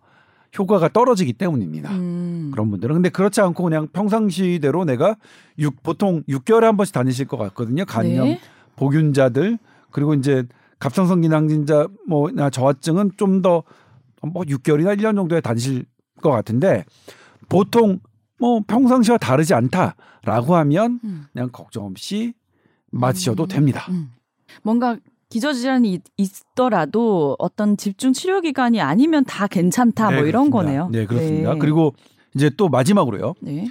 효과가 0.58 0.90
떨어지기 0.90 1.34
때문입니다. 1.34 1.92
음. 1.92 2.50
그런 2.52 2.70
분들은 2.70 2.96
근데 2.96 3.10
그렇지 3.10 3.42
않고 3.42 3.63
그냥 3.63 3.88
평상시대로 3.88 4.86
내가 4.86 5.16
육, 5.60 5.82
보통 5.84 6.24
6개월에 6.24 6.62
한 6.62 6.78
번씩 6.78 6.94
다니실 6.94 7.28
것 7.28 7.38
같거든요. 7.38 7.86
간염 7.86 8.28
네. 8.28 8.40
복균자들 8.76 9.58
그리고 9.92 10.13
이제 10.13 10.46
갑상선 10.80 11.22
기능진자 11.22 11.88
뭐나 12.08 12.50
저하증은 12.50 13.12
좀더 13.18 13.63
뭐 14.21 14.43
6개월이나 14.43 14.97
1년 14.97 15.15
정도에 15.15 15.41
다니실 15.41 15.86
것 16.21 16.32
같은데 16.32 16.84
보통 17.49 17.99
뭐 18.39 18.62
평상시와 18.67 19.17
다르지 19.17 19.53
않다라고 19.53 20.56
하면 20.56 20.99
음. 21.03 21.25
그냥 21.34 21.49
걱정 21.51 21.86
없이 21.86 22.34
맞으셔도 22.91 23.43
음. 23.43 23.47
됩니다. 23.47 23.86
음. 23.89 24.12
뭔가 24.63 24.97
기저질환이 25.30 25.99
있더라도 26.17 27.36
어떤 27.38 27.75
집중 27.75 28.13
치료 28.13 28.41
기간이 28.41 28.80
아니면 28.80 29.25
다 29.25 29.47
괜찮다 29.47 30.10
네, 30.10 30.15
뭐 30.17 30.25
이런 30.25 30.49
그렇습니다. 30.49 30.58
거네요. 30.58 30.89
네, 30.89 31.06
그렇습니다. 31.06 31.53
네. 31.53 31.60
그리고 31.60 31.93
이제 32.34 32.49
또 32.56 32.69
마지막으로요. 32.69 33.34
네. 33.41 33.69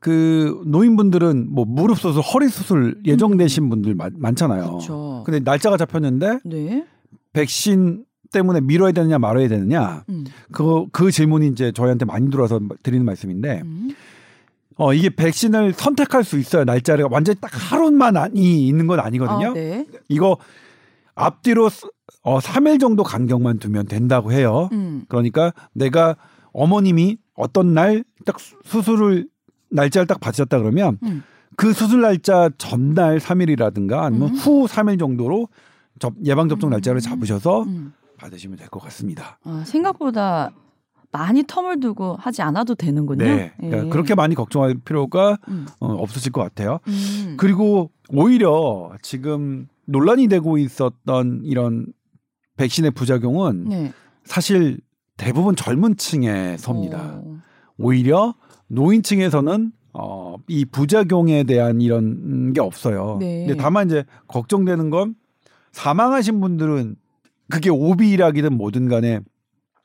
그 0.00 0.62
노인분들은 0.66 1.52
뭐 1.52 1.64
무릎 1.66 1.98
수술, 1.98 2.22
허리 2.22 2.48
수술 2.48 3.00
예정되신 3.04 3.64
음. 3.64 3.68
분들 3.68 3.94
많, 3.96 4.12
많잖아요. 4.16 4.78
그쵸. 4.78 5.22
근데 5.26 5.40
날짜가 5.40 5.76
잡혔는데 5.76 6.38
네. 6.44 6.86
백신 7.32 8.04
때문에 8.32 8.60
미뤄야 8.60 8.92
되느냐 8.92 9.18
말아야 9.18 9.48
되느냐 9.48 10.04
음. 10.08 10.24
그, 10.52 10.86
그 10.92 11.10
질문이 11.10 11.48
이제 11.48 11.72
저희한테 11.72 12.04
많이 12.04 12.30
들어와서 12.30 12.60
드리는 12.82 13.04
말씀인데 13.04 13.62
음. 13.64 13.90
어 14.76 14.94
이게 14.94 15.10
백신을 15.10 15.72
선택할 15.72 16.22
수 16.24 16.38
있어요 16.38 16.64
날짜를 16.64 17.06
완전히 17.10 17.38
딱 17.40 17.50
하루만 17.52 18.16
아니 18.16 18.66
있는 18.68 18.86
건 18.86 19.00
아니거든요. 19.00 19.50
아, 19.50 19.52
네. 19.54 19.86
이거 20.08 20.36
앞뒤로 21.14 21.68
어 22.22 22.38
3일 22.38 22.80
정도 22.80 23.02
간격만 23.02 23.58
두면 23.58 23.86
된다고 23.86 24.30
해요. 24.32 24.68
음. 24.72 25.04
그러니까 25.08 25.52
내가 25.72 26.16
어머님이 26.52 27.18
어떤 27.34 27.74
날 27.74 28.04
딱 28.28 28.36
수술을 28.64 29.26
날짜를 29.70 30.06
딱 30.06 30.20
받으셨다 30.20 30.58
그러면 30.58 30.98
음. 31.02 31.22
그 31.56 31.72
수술 31.72 32.02
날짜 32.02 32.50
전날 32.58 33.18
3일이라든가 33.18 34.02
아니면 34.02 34.28
음. 34.28 34.34
후 34.34 34.66
3일 34.66 34.98
정도로 34.98 35.48
예방 36.26 36.48
접종 36.50 36.68
날짜를 36.68 36.98
음. 36.98 37.00
잡으셔서 37.00 37.62
음. 37.62 37.92
받으시면 38.18 38.56
될 38.58 38.68
것 38.68 38.80
같습니다. 38.80 39.38
아, 39.44 39.62
생각보다 39.66 40.50
많이 41.10 41.42
텀을 41.42 41.80
두고 41.80 42.16
하지 42.20 42.42
않아도 42.42 42.74
되는군요. 42.74 43.24
네, 43.24 43.52
그러니까 43.56 43.86
예. 43.86 43.88
그렇게 43.88 44.14
많이 44.14 44.34
걱정할 44.34 44.74
필요가 44.74 45.38
음. 45.48 45.66
어, 45.80 45.86
없으실 45.94 46.32
것 46.32 46.42
같아요. 46.42 46.80
그리고 47.38 47.90
오히려 48.10 48.92
지금 49.00 49.68
논란이 49.86 50.28
되고 50.28 50.58
있었던 50.58 51.42
이런 51.44 51.86
백신의 52.56 52.90
부작용은 52.90 53.64
네. 53.68 53.92
사실 54.24 54.80
대부분 55.16 55.56
젊은 55.56 55.96
층에 55.96 56.56
섭니다. 56.58 57.20
오. 57.24 57.38
오히려 57.78 58.34
노인층에서는 58.66 59.72
어, 59.94 60.36
이 60.48 60.64
부작용에 60.66 61.44
대한 61.44 61.80
이런 61.80 62.52
게 62.52 62.60
없어요. 62.60 63.16
네. 63.18 63.46
근데 63.46 63.60
다만 63.60 63.86
이제 63.86 64.04
걱정되는 64.26 64.90
건 64.90 65.14
사망하신 65.72 66.40
분들은 66.40 66.96
그게 67.50 67.70
오비락이든 67.70 68.56
뭐든 68.56 68.88
간에 68.88 69.20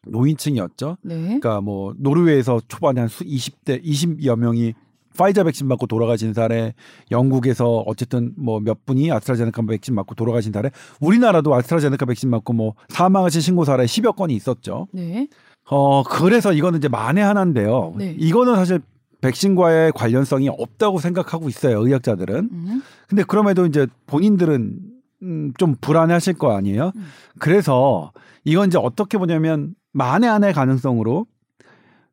노인층이었죠. 0.08 0.98
네. 1.04 1.16
그러니까 1.16 1.62
뭐 1.62 1.94
노르웨이에서 1.98 2.62
초반에 2.68 3.02
한 3.02 3.10
20대 3.10 3.84
20여 3.84 4.36
명이 4.38 4.74
파이자 5.18 5.44
백신 5.44 5.68
맞고 5.68 5.86
돌아가신 5.88 6.34
사례, 6.34 6.74
영국에서 7.12 7.84
어쨌든 7.86 8.34
뭐 8.36 8.60
몇 8.60 8.84
분이 8.86 9.12
아스트라제네카 9.12 9.62
백신 9.62 9.94
맞고 9.94 10.16
돌아가신 10.16 10.52
사례, 10.52 10.72
우리나라도 11.00 11.54
아스트라제네카 11.54 12.06
백신 12.08 12.30
맞고 12.30 12.54
뭐 12.54 12.74
사망하신 12.90 13.42
신고 13.42 13.64
사례 13.64 13.86
10여 13.86 14.16
건이 14.16 14.34
있었죠. 14.36 14.88
네. 14.92 15.28
어 15.70 16.04
그래서 16.04 16.52
이거는 16.52 16.80
이제 16.80 16.88
만에 16.90 17.22
하나인데요. 17.22 17.94
네. 17.98 18.16
이거는 18.20 18.56
사실 18.56 18.82
백신과의 19.22 19.94
관련성이 19.94 20.50
없다고 20.50 21.00
생각하고 21.00 21.48
있어요 21.48 21.86
의학자들은. 21.86 22.50
음. 22.52 22.82
근데 23.08 23.24
그럼에도 23.24 23.66
이제 23.66 23.88
본인들은 24.08 24.80
음, 25.24 25.54
좀 25.58 25.76
불안해하실 25.80 26.36
거 26.36 26.56
아니에요. 26.56 26.92
음. 26.96 27.06
그래서 27.40 28.12
이건 28.44 28.68
이제 28.68 28.78
어떻게 28.78 29.18
보냐면 29.18 29.76
만에 29.92 30.28
하나의 30.28 30.54
가능성으로 30.54 31.26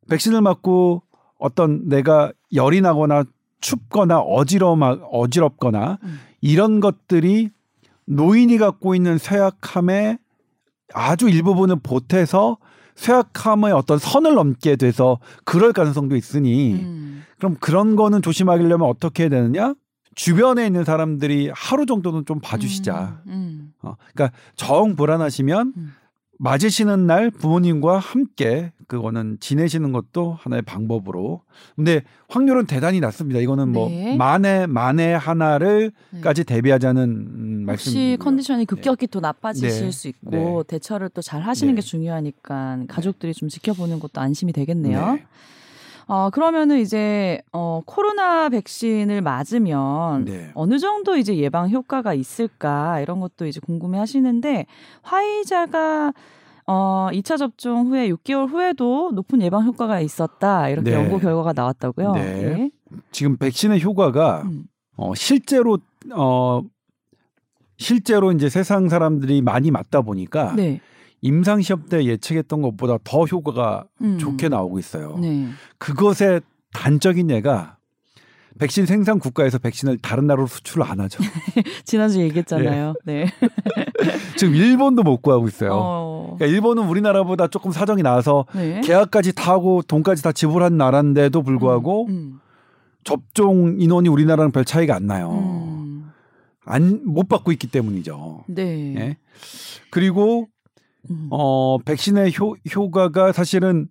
백신을 0.08 0.40
맞고 0.40 1.02
어떤 1.38 1.88
내가 1.88 2.32
열이 2.52 2.80
나거나 2.80 3.24
춥거나 3.60 4.20
어지러 4.20 4.72
어지럽거나 5.10 5.98
음. 6.02 6.20
이런 6.40 6.80
것들이 6.80 7.50
노인이 8.06 8.56
갖고 8.58 8.94
있는 8.94 9.18
쇠약함의 9.18 10.18
아주 10.92 11.28
일부분을 11.28 11.76
보태서 11.82 12.58
쇠약함의 12.96 13.72
어떤 13.72 13.98
선을 13.98 14.34
넘게 14.34 14.76
돼서 14.76 15.18
그럴 15.44 15.72
가능성도 15.72 16.16
있으니 16.16 16.74
음. 16.74 17.22
그럼 17.38 17.56
그런 17.60 17.96
거는 17.96 18.20
조심하려면 18.22 18.82
어떻게 18.82 19.24
해야 19.24 19.30
되느냐? 19.30 19.74
주변에 20.20 20.66
있는 20.66 20.85
사람들이 20.85 21.50
하루 21.54 21.87
정도는 21.87 22.26
좀 22.26 22.40
봐주시자. 22.40 23.22
음, 23.26 23.33
음. 23.33 23.72
어, 23.80 23.96
그러니까 24.12 24.37
정 24.54 24.94
불안하시면 24.94 25.72
음. 25.74 25.92
맞으시는 26.38 27.06
날 27.06 27.30
부모님과 27.30 27.98
함께 27.98 28.72
그거는 28.87 29.38
지내시는 29.40 29.92
것도 29.92 30.37
하나의 30.38 30.61
방법으로. 30.62 31.40
근데 31.74 32.02
확률은 32.28 32.66
대단히 32.66 33.00
낮습니다. 33.00 33.40
이거는 33.40 33.72
뭐 33.72 33.88
네. 33.88 34.14
만에 34.14 34.66
만에 34.66 35.14
하나를까지 35.14 36.44
네. 36.44 36.54
대비하자는 36.54 37.02
음, 37.02 37.64
말씀. 37.64 37.92
혹시 37.92 38.18
컨디션이 38.20 38.66
급격히 38.66 39.06
네. 39.06 39.11
또 39.11 39.20
나빠지실 39.20 39.85
네. 39.87 39.90
수 39.90 40.09
있고 40.09 40.30
네. 40.30 40.62
대처를 40.66 41.09
또 41.09 41.22
잘 41.22 41.40
하시는 41.40 41.74
게 41.74 41.80
네. 41.80 41.87
중요하니까 41.87 42.80
가족들이 42.88 43.33
좀 43.33 43.48
지켜보는 43.48 44.00
것도 44.00 44.20
안심이 44.20 44.52
되겠네요. 44.52 45.18
어, 46.10 46.28
그러면은 46.28 46.80
이제 46.80 47.40
어, 47.52 47.82
코로나 47.86 48.48
백신을 48.48 49.22
맞으면 49.22 50.24
네. 50.24 50.50
어느 50.54 50.80
정도 50.80 51.16
이제 51.16 51.36
예방 51.36 51.70
효과가 51.70 52.14
있을까 52.14 52.98
이런 53.00 53.20
것도 53.20 53.46
이제 53.46 53.60
궁금해 53.60 53.96
하시는데 53.96 54.66
화이자가 55.02 56.12
어, 56.66 57.08
2차 57.12 57.38
접종 57.38 57.86
후에 57.86 58.08
6개월 58.08 58.48
후에도 58.48 59.12
높은 59.12 59.40
예방 59.40 59.64
효과가 59.64 60.00
있었다. 60.00 60.68
이렇게 60.68 60.90
네. 60.90 60.96
연구 60.96 61.20
결과가 61.20 61.52
나왔다고요. 61.52 62.12
네. 62.14 62.22
네. 62.42 62.70
지금 63.12 63.36
백신의 63.36 63.80
효과가 63.80 64.42
음. 64.46 64.64
어, 64.96 65.14
실제로 65.14 65.78
어 66.12 66.60
실제로 67.76 68.32
이제 68.32 68.48
세상 68.48 68.88
사람들이 68.88 69.42
많이 69.42 69.70
맞다 69.70 70.02
보니까 70.02 70.56
네. 70.56 70.80
임상 71.22 71.62
시험 71.62 71.87
때 71.87 72.04
예측했던 72.04 72.62
것보다 72.62 72.98
더 73.04 73.24
효과가 73.24 73.85
음. 74.02 74.18
좋게 74.18 74.48
나오고 74.48 74.78
있어요. 74.78 75.18
네. 75.18 75.48
그것의 75.78 76.40
단적인 76.72 77.30
예가 77.30 77.76
백신 78.59 78.87
생산 78.87 79.18
국가에서 79.18 79.59
백신을 79.59 79.98
다른 79.98 80.26
나라로 80.26 80.46
수출을 80.46 80.85
안 80.85 81.00
하죠. 81.00 81.22
지난주 81.85 82.20
얘기했잖아요. 82.20 82.94
네. 83.04 83.24
네. 83.24 83.30
지금 84.37 84.54
일본도 84.54 85.02
못 85.02 85.22
구하고 85.22 85.48
있어요. 85.48 85.70
어... 85.72 86.37
그러니까 86.37 86.46
일본은 86.46 86.87
우리나라보다 86.87 87.48
조금 87.48 87.70
사정이 87.70 88.02
나서 88.02 88.46
네. 88.54 88.80
계약까지 88.83 89.35
타고 89.35 89.83
돈까지 89.83 90.22
다 90.22 90.33
지불한 90.33 90.76
나라인데도 90.76 91.42
불구하고 91.42 92.06
음, 92.06 92.12
음. 92.12 92.40
접종 93.04 93.76
인원이 93.78 94.09
우리나라랑 94.09 94.52
별 94.52 94.64
차이가 94.64 94.94
안 94.94 95.06
나요. 95.06 95.30
음. 95.30 96.11
안못 96.64 97.28
받고 97.28 97.52
있기 97.52 97.68
때문이죠. 97.68 98.44
네. 98.48 98.92
네. 98.94 99.16
그리고 99.90 100.48
음. 101.10 101.28
어 101.30 101.78
백신의 101.78 102.32
효, 102.38 102.56
효과가 102.74 103.32
사실은 103.32 103.88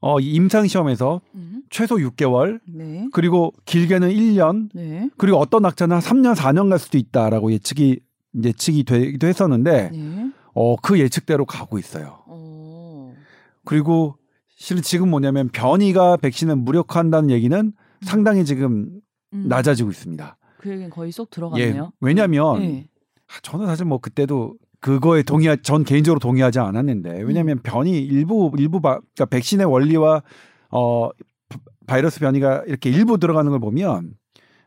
어 0.00 0.18
임상 0.18 0.66
시험에서 0.66 1.20
음. 1.34 1.62
최소 1.70 1.96
6개월 1.96 2.60
네. 2.66 3.06
그리고 3.12 3.52
길게는 3.66 4.08
1년 4.10 4.70
네. 4.74 5.08
그리고 5.18 5.38
어떤 5.38 5.64
학자는 5.64 5.96
한 5.96 6.02
3년 6.02 6.34
4년 6.34 6.70
갈 6.70 6.78
수도 6.78 6.98
있다라고 6.98 7.52
예측이 7.52 8.00
예측이 8.42 8.84
되기도 8.84 9.26
했었는데 9.26 9.90
네. 9.92 10.30
어 10.54 10.76
그 10.82 10.98
예측대로 10.98 11.44
가고 11.44 11.78
있어요. 11.78 12.22
오. 12.26 13.12
그리고 13.64 14.16
실은 14.56 14.82
지금 14.82 15.10
뭐냐면 15.10 15.48
변이가 15.50 16.16
백신을 16.18 16.56
무력화한다는 16.56 17.30
얘기는 17.30 17.58
음. 17.58 17.72
상당히 18.02 18.44
지금 18.44 19.00
음. 19.32 19.44
낮아지고 19.48 19.90
있습니다. 19.90 20.36
그 20.58 20.70
얘기는 20.70 20.90
거의 20.90 21.12
쏙 21.12 21.30
들어갔네요. 21.30 21.84
예, 21.84 21.96
왜냐하면 22.00 22.58
네. 22.60 22.88
저는 23.42 23.66
사실 23.66 23.84
뭐 23.86 23.98
그때도 23.98 24.54
그거에 24.80 25.22
동의하 25.22 25.56
전 25.56 25.84
개인적으로 25.84 26.18
동의하지 26.18 26.58
않았는데 26.58 27.22
왜냐하면 27.22 27.58
음. 27.58 27.62
변이 27.62 27.98
일부 27.98 28.50
일부 28.58 28.80
바, 28.80 29.00
그러니까 29.14 29.26
백신의 29.26 29.66
원리와 29.66 30.22
어 30.70 31.10
바이러스 31.86 32.20
변이가 32.20 32.64
이렇게 32.66 32.90
일부 32.90 33.18
들어가는 33.18 33.50
걸 33.50 33.60
보면 33.60 34.14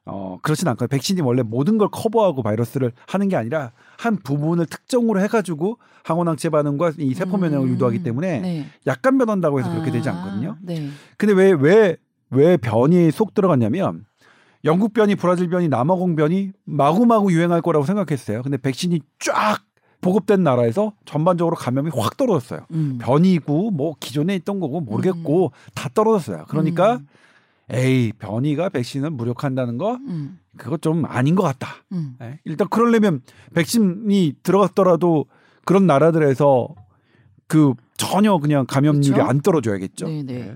어 0.06 0.38
그렇진 0.42 0.68
않거든요. 0.68 0.88
백신이 0.90 1.22
원래 1.22 1.42
모든 1.42 1.78
걸 1.78 1.88
커버하고 1.92 2.44
바이러스를 2.44 2.92
하는 3.08 3.30
게 3.30 3.36
아니라 3.36 3.72
한 3.98 4.18
부분을 4.18 4.66
특정으로 4.66 5.22
해가지고 5.22 5.80
항원항체 6.04 6.50
반응과 6.50 6.94
이 7.00 7.14
세포 7.14 7.38
면역을 7.38 7.68
음. 7.68 7.74
유도하기 7.74 8.04
때문에 8.04 8.40
네. 8.42 8.66
약간 8.86 9.18
변한다고 9.18 9.60
해서 9.60 9.72
그렇게 9.72 9.92
되지 9.92 10.10
아, 10.10 10.14
않거든요. 10.18 10.58
네. 10.62 10.90
근데 11.18 11.34
왜 11.34 11.52
왜 11.54 11.98
왜 12.36 12.58
변이 12.58 13.12
쏙 13.12 13.34
들어갔냐면 13.36 14.06
영국 14.66 14.94
변이, 14.94 15.14
브라질 15.16 15.50
변이, 15.50 15.68
남아공 15.68 16.16
변이 16.16 16.52
마구마구 16.66 17.32
유행할 17.32 17.62
거라고 17.62 17.86
생각했어요. 17.86 18.42
근데 18.42 18.58
백신이 18.58 19.02
쫙 19.20 19.60
보급된 20.04 20.44
나라에서 20.44 20.94
전반적으로 21.06 21.56
감염이 21.56 21.90
확 21.96 22.18
떨어졌어요. 22.18 22.66
음. 22.72 23.00
변이고 23.02 23.72
뭐 23.72 23.96
기존에 24.00 24.36
있던 24.36 24.60
거고 24.60 24.82
모르겠고 24.82 25.46
음. 25.46 25.72
다 25.74 25.90
떨어졌어요. 25.94 26.46
그러니까 26.50 26.98
음. 26.98 27.08
에이 27.72 28.12
변이가 28.20 28.70
백신을 28.70 29.10
무력한다는 29.10 29.78
거 29.78 29.96
음. 29.96 30.40
그거 30.58 30.78
좀 30.78 31.06
아닌 31.06 31.34
것 31.34 31.44
같다. 31.44 31.70
네? 32.20 32.40
일단 32.44 32.68
그러려면 32.70 33.22
백신이 33.56 34.34
들어갔더라도 34.44 35.26
그런 35.66 35.88
나라들에서 35.88 36.68
그 37.48 37.74
전혀 37.98 38.38
그냥 38.38 38.66
감염률이 38.68 39.14
그렇죠? 39.14 39.30
안 39.30 39.42
떨어져야겠죠. 39.42 40.08
네네. 40.08 40.24
네. 40.24 40.56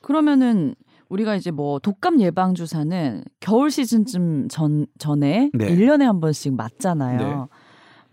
그러면은 0.00 0.74
우리가 1.08 1.36
이제 1.36 1.50
뭐 1.50 1.78
독감 1.78 2.20
예방 2.20 2.54
주사는 2.54 3.22
겨울 3.40 3.70
시즌쯤 3.70 4.48
전 4.48 4.86
전에 4.98 5.50
네. 5.52 5.66
1년에 5.74 6.04
한 6.04 6.20
번씩 6.20 6.54
맞잖아요. 6.54 7.18
네. 7.18 7.63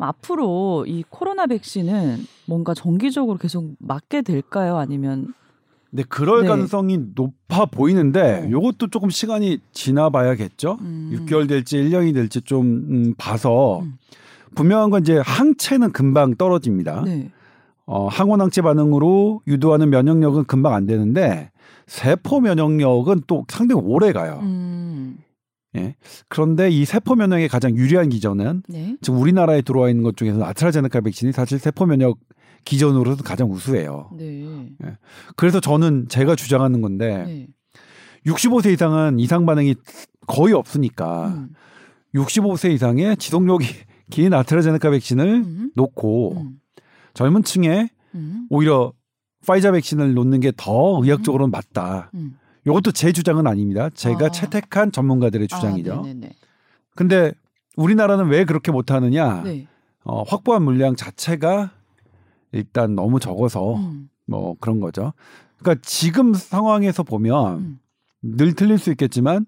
앞으로 0.03 0.85
이 0.87 1.03
코로나 1.09 1.47
백신은 1.47 2.25
뭔가 2.45 2.73
정기적으로 2.73 3.37
계속 3.37 3.75
맞게 3.79 4.21
될까요? 4.21 4.77
아니면 4.77 5.33
네, 5.91 6.03
그럴 6.07 6.43
네. 6.43 6.47
가능성이 6.47 6.99
높아 7.15 7.65
보이는데 7.65 8.47
요것도 8.49 8.87
조금 8.87 9.09
시간이 9.09 9.59
지나봐야겠죠. 9.73 10.77
음. 10.81 11.11
6개월 11.13 11.47
될지 11.47 11.77
1년이 11.77 12.13
될지 12.13 12.41
좀 12.41 12.65
음, 12.65 13.13
봐서 13.17 13.81
음. 13.81 13.97
분명한 14.55 14.89
건 14.89 15.01
이제 15.01 15.21
항체는 15.23 15.91
금방 15.91 16.35
떨어집니다. 16.35 17.03
네. 17.03 17.29
어, 17.85 18.07
항원 18.07 18.39
항체 18.39 18.61
반응으로 18.61 19.41
유도하는 19.47 19.89
면역력은 19.89 20.45
금방 20.45 20.73
안 20.73 20.85
되는데 20.85 21.51
세포 21.87 22.39
면역력은 22.39 23.23
또 23.27 23.45
상당히 23.49 23.81
오래 23.81 24.13
가요. 24.13 24.39
음. 24.43 25.17
예. 25.77 25.95
그런데 26.27 26.69
이 26.69 26.83
세포 26.85 27.15
면역의 27.15 27.47
가장 27.47 27.75
유리한 27.75 28.09
기전은 28.09 28.63
네. 28.67 28.97
지금 29.01 29.19
우리나라에 29.19 29.61
들어와 29.61 29.89
있는 29.89 30.03
것 30.03 30.17
중에서 30.17 30.43
아스트라제네카 30.43 31.01
백신이 31.01 31.31
사실 31.31 31.59
세포 31.59 31.85
면역 31.85 32.19
기전으로도 32.65 33.23
가장 33.23 33.49
우수해요. 33.51 34.09
네. 34.17 34.67
예. 34.83 34.97
그래서 35.35 35.59
저는 35.59 36.07
제가 36.09 36.35
주장하는 36.35 36.81
건데 36.81 37.23
네. 37.25 37.47
65세 38.25 38.73
이상은 38.73 39.19
이상 39.19 39.45
반응이 39.45 39.75
거의 40.27 40.53
없으니까 40.53 41.29
음. 41.29 41.49
65세 42.13 42.71
이상의 42.73 43.17
지속력이 43.17 43.65
긴 44.11 44.33
아스트라제네카 44.33 44.89
백신을 44.91 45.25
음. 45.25 45.71
놓고 45.75 46.35
음. 46.37 46.51
젊은 47.13 47.43
층에 47.43 47.87
음. 48.13 48.47
오히려 48.49 48.93
파이자 49.47 49.71
백신을 49.71 50.13
놓는 50.13 50.41
게 50.41 50.51
더 50.55 50.99
의학적으로는 51.01 51.49
음. 51.49 51.51
맞다. 51.51 52.11
음. 52.13 52.35
이것도 52.65 52.91
제 52.91 53.11
주장은 53.11 53.47
아닙니다. 53.47 53.89
제가 53.89 54.25
아. 54.25 54.29
채택한 54.29 54.91
전문가들의 54.91 55.47
아, 55.51 55.55
주장이죠. 55.55 56.03
아, 56.05 56.29
근데 56.95 57.31
우리나라는 57.77 58.27
왜 58.27 58.45
그렇게 58.45 58.71
못하느냐? 58.71 59.43
네. 59.43 59.67
어, 60.03 60.23
확보한 60.23 60.63
물량 60.63 60.95
자체가 60.95 61.71
일단 62.51 62.95
너무 62.95 63.19
적어서 63.19 63.75
음. 63.75 64.09
뭐 64.25 64.55
그런 64.59 64.79
거죠. 64.79 65.13
그러니까 65.57 65.81
지금 65.85 66.33
상황에서 66.33 67.03
보면 67.03 67.57
음. 67.59 67.79
늘 68.21 68.53
틀릴 68.53 68.77
수 68.77 68.89
있겠지만 68.91 69.45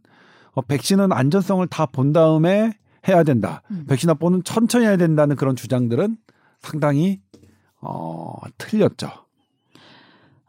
어, 0.53 0.61
백신은 0.61 1.11
안전성을 1.11 1.65
다 1.67 1.85
본 1.85 2.13
다음에 2.13 2.73
해야 3.07 3.23
된다. 3.23 3.61
음. 3.71 3.85
백신 3.87 4.09
확보는 4.09 4.43
천천히 4.43 4.85
해야 4.85 4.95
된다는 4.97 5.35
그런 5.35 5.55
주장들은 5.55 6.17
상당히 6.61 7.19
어, 7.81 8.35
틀렸죠. 8.57 9.09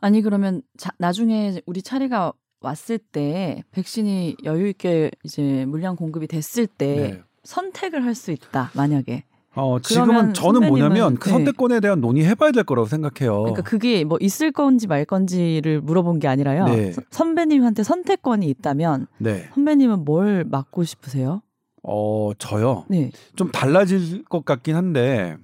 아니 0.00 0.22
그러면 0.22 0.62
자, 0.76 0.90
나중에 0.98 1.60
우리 1.66 1.82
차례가 1.82 2.32
왔을 2.64 2.98
때 2.98 3.62
백신이 3.72 4.36
여유 4.44 4.66
있게 4.68 5.10
이제 5.22 5.64
물량 5.66 5.96
공급이 5.96 6.26
됐을 6.26 6.66
때 6.66 6.86
네. 6.96 7.22
선택을 7.44 8.04
할 8.04 8.14
수 8.14 8.32
있다. 8.32 8.70
만약에. 8.74 9.24
어, 9.56 9.78
지금은 9.78 10.34
저는 10.34 10.66
뭐냐면 10.66 11.14
그 11.16 11.28
네. 11.28 11.30
선택권에 11.34 11.78
대한 11.78 12.00
논의해봐야 12.00 12.50
될 12.50 12.64
거라고 12.64 12.88
생각해요. 12.88 13.38
그러니까 13.42 13.62
그게 13.62 14.02
뭐 14.02 14.18
있을 14.20 14.50
건지 14.50 14.88
말 14.88 15.04
건지를 15.04 15.80
물어본 15.80 16.18
게 16.18 16.26
아니라요. 16.26 16.64
네. 16.64 16.92
선배님한테 17.10 17.84
선택권이 17.84 18.48
있다면 18.48 19.06
네. 19.18 19.48
선배님은 19.54 20.04
뭘 20.04 20.44
맡고 20.44 20.82
싶으세요? 20.84 21.42
어 21.84 22.32
저요. 22.38 22.84
네. 22.88 23.10
좀 23.36 23.52
달라질 23.52 24.24
것 24.24 24.44
같긴 24.44 24.74
한데 24.74 25.36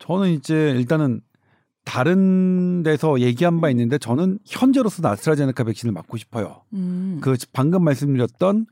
저는 0.00 0.30
이제 0.30 0.70
일단은 0.76 1.20
다른 1.86 2.82
데서 2.82 3.20
얘기한 3.20 3.60
바 3.60 3.70
있는데 3.70 3.96
저는 3.96 4.40
현재로서 4.44 5.08
아스트라제네카 5.08 5.62
백신을 5.64 5.92
맞고 5.94 6.16
싶어요. 6.16 6.62
음. 6.74 7.20
그 7.22 7.36
방금 7.52 7.84
말씀드렸던 7.84 8.66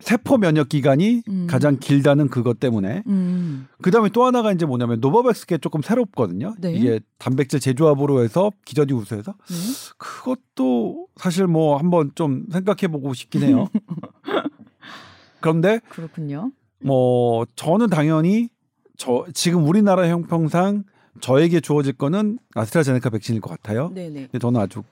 세포 0.00 0.36
면역 0.36 0.68
기간이 0.68 1.22
음. 1.28 1.46
가장 1.48 1.78
길다는 1.78 2.28
그것 2.28 2.60
때문에 2.60 3.02
음. 3.06 3.66
그다음에 3.82 4.10
또 4.10 4.26
하나가 4.26 4.52
이제 4.52 4.66
뭐냐면 4.66 5.00
노바백스게 5.00 5.58
조금 5.58 5.80
새롭거든요. 5.80 6.54
네. 6.58 6.74
이게 6.74 7.00
단백질 7.16 7.58
제조합으로 7.58 8.22
해서 8.22 8.52
기저귀 8.66 8.92
우수해서 8.92 9.32
네. 9.32 9.56
그것도 9.96 11.08
사실 11.16 11.46
뭐 11.46 11.78
한번 11.78 12.12
좀 12.14 12.44
생각해 12.52 12.88
보고 12.92 13.14
싶긴 13.14 13.44
해요. 13.44 13.68
그런데 15.40 15.80
그렇군요. 15.88 16.52
뭐 16.84 17.46
저는 17.56 17.88
당연히 17.88 18.50
저 18.98 19.24
지금 19.32 19.66
우리나라 19.66 20.06
형평상 20.06 20.84
저에게 21.20 21.60
주어질 21.60 21.94
거는 21.94 22.38
아스트라제네카 22.54 23.10
백신일 23.10 23.40
것 23.40 23.50
같아요. 23.50 23.90
네네. 23.94 24.22
근데 24.22 24.38
저는 24.38 24.60
아주 24.60 24.82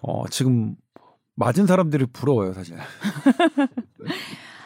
어 0.00 0.26
지금 0.28 0.76
맞은 1.36 1.66
사람들이 1.66 2.06
부러워요, 2.12 2.52
사실. 2.52 2.76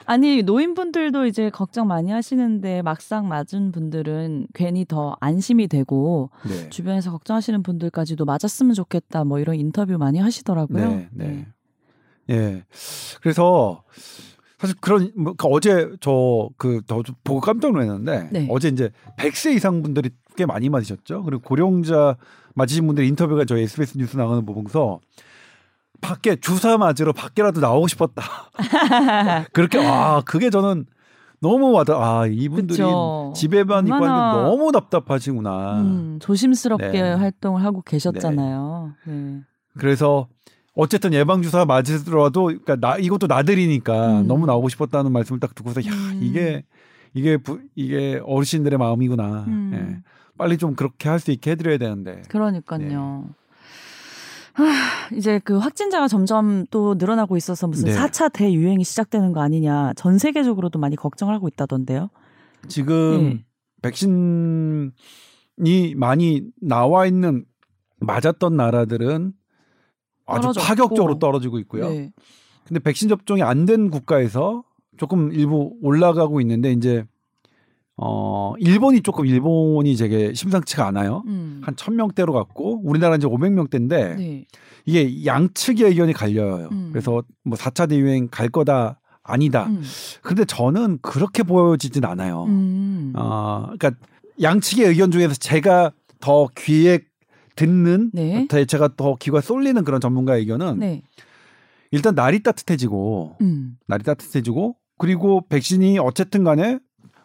아니 0.07 0.43
노인분들도 0.43 1.27
이제 1.27 1.49
걱정 1.49 1.87
많이 1.87 2.11
하시는데 2.11 2.83
막상 2.83 3.27
맞은 3.27 3.73
분들은 3.73 4.49
괜히 4.53 4.85
더 4.85 5.17
안심이 5.21 5.67
되고 5.67 6.29
네. 6.47 6.69
주변에서 6.69 7.11
걱정하시는 7.11 7.63
분들까지도 7.63 8.25
맞았으면 8.27 8.75
좋겠다 8.75 9.25
뭐 9.25 9.39
이런 9.39 9.57
인터뷰 9.57 9.97
많이 9.97 10.19
하시더라고요. 10.19 10.89
네, 10.89 11.09
네. 11.11 11.27
네. 12.27 12.35
예. 12.35 12.65
그래서 13.23 13.83
사실 14.59 14.77
그런 14.81 15.11
뭐 15.17 15.35
그러니까 15.35 15.49
어제 15.49 15.89
저 16.01 16.51
그 16.59 16.83
더 16.87 17.03
보고 17.23 17.41
깜짝 17.41 17.73
놀랐는데 17.73 18.29
네. 18.31 18.47
어제 18.51 18.69
이제 18.69 18.91
100세 19.17 19.55
이상 19.55 19.83
분들이 19.83 20.11
꽤 20.37 20.47
많이 20.47 20.69
맞으셨죠. 20.69 21.23
그리고 21.25 21.43
고령자 21.43 22.17
맞으신 22.55 22.87
분들 22.87 23.05
인터뷰가 23.05 23.45
저희 23.45 23.63
SBS 23.63 23.99
뉴스 23.99 24.17
나가는 24.17 24.45
부분서 24.45 25.01
밖에 26.01 26.37
주사 26.37 26.77
맞으러 26.77 27.13
밖에라도 27.13 27.61
나오고 27.61 27.89
싶었다. 27.89 28.23
그렇게 29.53 29.79
아 29.79 30.23
그게 30.25 30.51
저는 30.51 30.87
너무 31.41 31.73
와닿. 31.73 32.01
아 32.01 32.27
이분들이 32.27 32.79
그쵸. 32.79 33.33
집에만 33.37 33.87
있고 33.87 33.95
하는 33.95 34.07
게 34.07 34.43
너무 34.43 34.73
답답하시구나. 34.73 35.81
음, 35.81 36.19
조심스럽게 36.21 36.91
네. 36.91 37.13
활동을 37.13 37.63
하고 37.65 37.83
계셨잖아요. 37.83 38.95
네. 39.07 39.13
네. 39.13 39.41
그래서 39.79 40.29
어쨌든 40.75 41.13
예방 41.13 41.43
주사 41.43 41.65
맞으더라도 41.65 42.45
그러니까 42.45 42.77
나 42.77 42.97
이것도 42.97 43.27
나들이니까 43.27 44.21
음. 44.21 44.27
너무 44.27 44.47
나오고 44.47 44.69
싶었다는 44.69 45.13
말씀을 45.13 45.41
딱 45.41 45.55
듣고서 45.55 45.85
야 45.85 45.91
음. 45.91 46.21
이게 46.23 46.65
이게 47.15 47.37
부, 47.37 47.61
이게 47.75 48.21
어르신들의 48.25 48.79
마음이구나. 48.79 49.45
음. 49.47 49.71
예. 49.75 50.03
빨리 50.37 50.59
좀 50.59 50.75
그렇게 50.75 51.09
할 51.09 51.21
수 51.21 51.31
있게 51.31 51.53
해드려야 51.53 51.79
되는데. 51.79 52.23
그러니까요. 52.29 52.81
네. 52.81 52.95
하, 54.55 54.65
이제 55.17 55.41
그 55.43 55.59
확진자가 55.59 56.07
점점 56.09 56.65
또 56.71 56.95
늘어나고 56.95 57.37
있어서 57.37 57.67
무슨 57.67 57.87
네. 57.87 57.95
4차 57.97 58.33
대유행이 58.33 58.85
시작되는 58.85 59.33
거 59.33 59.41
아니냐 59.41 59.93
전 59.97 60.19
세계적으로도 60.19 60.79
많이 60.79 60.97
걱정을 60.97 61.35
하고 61.35 61.49
있다던데요. 61.49 62.11
지금 62.69 63.25
네. 63.25 63.45
백신이 63.83 64.93
많이 65.97 66.43
나와 66.61 67.07
있는 67.07 67.45
맞았던 68.01 68.57
나라들은 68.57 69.33
아주 70.27 70.41
떨어졌고. 70.43 70.67
파격적으로 70.67 71.19
떨어지고 71.19 71.59
있고요. 71.61 71.89
네. 71.89 72.13
근데 72.65 72.81
백신 72.81 73.09
접종이 73.09 73.43
안 73.43 73.67
된 73.67 73.91
국가에서 73.91 74.65
조금 74.97 75.33
일부 75.33 75.77
올라가고 75.83 76.41
있는데 76.41 76.73
이제 76.73 77.05
어 77.97 78.55
일본이 78.59 79.03
조금 79.03 79.27
일본이 79.27 79.95
되게 79.95 80.35
심상치가 80.35 80.87
않아요. 80.89 81.23
음. 81.27 81.61
한 81.63 81.77
1000명대로 81.77 82.33
갔고 82.33 82.81
우리나라 82.85 83.17
이제 83.17 83.27
500명대인데 83.27 84.17
네. 84.17 84.47
이게 84.85 85.25
양측의 85.25 85.89
의견이 85.89 86.13
갈려요. 86.13 86.69
음. 86.73 86.91
그래서 86.93 87.23
뭐 87.45 87.57
4차 87.57 87.89
대유행 87.89 88.29
갈 88.31 88.49
거다 88.49 89.01
아니다. 89.23 89.67
음. 89.67 89.83
근데 90.23 90.45
저는 90.45 90.99
그렇게 91.03 91.45
보여지진 91.45 92.05
않아요. 92.05 92.45
음. 92.45 93.13
어 93.17 93.69
그러니까 93.79 93.93
양측의 94.43 94.87
의견 94.89 95.13
중에서 95.13 95.35
제가 95.35 95.93
더 96.21 96.49
귀에 96.57 96.99
듣는 97.55 98.11
네. 98.13 98.49
제가 98.49 98.97
더 98.97 99.15
귀가 99.17 99.41
쏠리는 99.41 99.85
그런 99.85 100.01
전문가의 100.01 100.41
의견은 100.41 100.81
네. 100.81 101.03
일단 101.93 102.17
날이 102.17 102.43
따뜻해지고 102.43 103.37
음. 103.41 103.77
날이 103.87 104.03
따뜻해지고 104.03 104.77
그리고 104.99 105.47
백신이 105.49 105.99
어쨌든 106.01 106.43
간에 106.43 106.79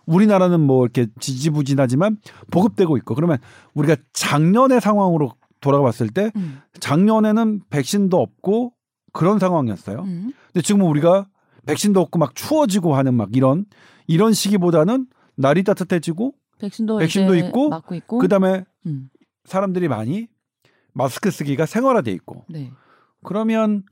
우리나라는 0.10 0.60
뭐 0.60 0.86
이렇게 0.86 1.08
지지부진하지만 1.20 2.18
보급되고 2.52 2.98
있고 2.98 3.16
그러면 3.16 3.38
우리가 3.74 3.96
작년의 4.14 4.82
상황으로 4.82 5.34
돌아가 5.62 5.84
봤을 5.84 6.10
때 6.10 6.32
음. 6.36 6.60
작년에는 6.80 7.62
백신도 7.70 8.20
없고 8.20 8.74
그런 9.14 9.40
상황이었어요. 9.40 10.02
음. 10.02 10.32
근데 10.48 10.62
지금은 10.62 10.86
우리가 10.88 11.28
백신도 11.66 12.00
없고 12.02 12.20
막 12.20 12.36
추워지고 12.36 12.96
하는 12.96 13.14
막 13.14 13.36
이런 13.36 13.66
이런 14.08 14.34
시기보다는 14.34 15.08
날이 15.36 15.64
따뜻해지고 15.64 16.34
백신도, 16.60 16.98
백신도 16.98 17.36
있고, 17.36 17.72
있고, 17.94 18.18
그다음에 18.20 18.66
음. 18.86 19.10
사람들이 19.46 19.88
많이 19.88 20.28
마스크 20.94 21.32
쓰기가 21.32 21.66
생활화돼 21.66 22.12
있고 22.12 22.44
네. 22.50 22.72
그러면 23.24 23.84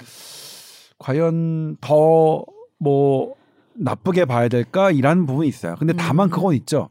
과연 0.99 1.77
더 1.79 2.43
뭐 2.79 3.35
나쁘게 3.79 4.25
봐야 4.25 4.47
될까 4.47 4.91
이런 4.91 5.25
부분이 5.25 5.47
있어요. 5.47 5.75
근데 5.77 5.93
다만 5.93 6.27
음. 6.27 6.31
그건 6.31 6.53
있죠. 6.55 6.89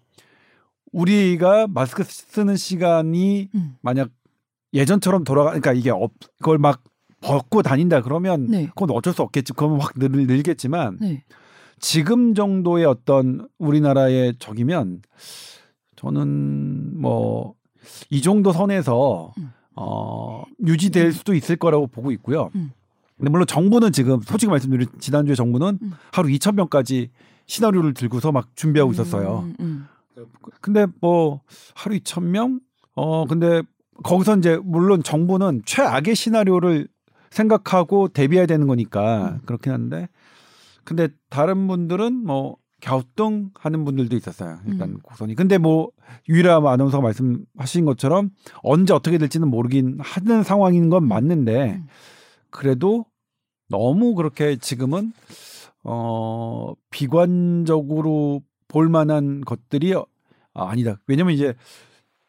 우리가 0.93 1.67
마스크 1.67 2.05
쓰는 2.05 2.57
시간이 2.57 3.51
음. 3.55 3.77
만약 3.83 4.11
예전처럼 4.73 5.25
돌아가 5.25 5.51
그러니까 5.51 5.73
이게 5.73 5.91
업, 5.91 6.13
그걸 6.39 6.59
막 6.59 6.83
벗고 7.21 7.63
다닌다 7.63 8.03
그러면 8.03 8.47
네. 8.47 8.67
그건 8.67 8.91
어쩔 8.91 9.13
수 9.13 9.23
없겠지. 9.23 9.53
그러면 9.55 9.81
확 9.81 9.93
늘, 9.97 10.11
늘겠지만 10.11 10.99
네. 11.01 11.25
지금 11.79 12.35
정도의 12.35 12.85
어떤 12.85 13.49
우리나라의 13.59 14.35
적이면 14.39 15.03
저는 15.97 17.01
뭐 17.01 17.57
이 18.11 18.21
정도 18.23 18.53
선에서 18.53 19.33
음. 19.39 19.53
어 19.75 20.43
유지될 20.65 21.13
수도 21.13 21.35
있을 21.35 21.57
거라고 21.57 21.87
보고 21.87 22.11
있고요. 22.13 22.51
음. 23.17 23.19
근데 23.19 23.31
물론 23.31 23.47
정부는 23.47 23.93
지금 23.93 24.21
솔직히 24.23 24.51
말씀드리면 24.51 24.89
지난주에 24.99 25.35
정부는 25.35 25.79
음. 25.83 25.93
하루 26.13 26.29
2천 26.29 26.55
명까지 26.55 27.11
시나리오를 27.47 27.95
들고서 27.95 28.33
막 28.33 28.49
준비하고 28.57 28.91
음, 28.91 28.93
있었어요. 28.93 29.45
음, 29.45 29.55
음. 29.61 29.87
근데 30.61 30.87
뭐 31.01 31.41
하루 31.75 31.97
2천 31.97 32.25
명? 32.25 32.61
어 32.95 33.27
근데 33.27 33.63
거기서 34.03 34.39
이제 34.39 34.59
물론 34.63 35.03
정부는 35.03 35.63
최악의 35.65 36.15
시나리오를 36.15 36.89
생각하고 37.31 38.09
대비해야 38.09 38.47
되는 38.47 38.67
거니까 38.67 39.31
음. 39.35 39.41
그렇긴 39.47 39.73
한데 39.73 40.09
근데 40.85 41.09
다른 41.29 41.67
분들은 41.67 42.25
뭐 42.25 42.57
갸우뚱하는 42.83 43.85
분들도 43.85 44.17
있었어요. 44.17 44.59
일단 44.67 44.91
음. 44.91 44.99
고선이. 45.03 45.35
근데 45.35 45.59
뭐 45.59 45.91
유일한 46.29 46.67
아나운서가 46.67 47.03
말씀하신 47.03 47.85
것처럼 47.85 48.31
언제 48.63 48.95
어떻게 48.95 49.19
될지는 49.19 49.49
모르긴 49.49 49.99
하는 50.01 50.43
상황인 50.43 50.89
건 50.89 51.09
맞는데 51.09 51.81
음. 51.81 51.87
그래도 52.57 53.05
너무 53.69 54.15
그렇게 54.15 54.57
지금은 54.57 55.13
어 55.85 56.73
비관적으로 56.91 58.43
볼 58.67 58.89
만한 58.89 59.43
것들이 59.43 59.95
아, 59.95 60.05
아니다. 60.55 60.99
왜냐면 61.07 61.35
이제 61.35 61.55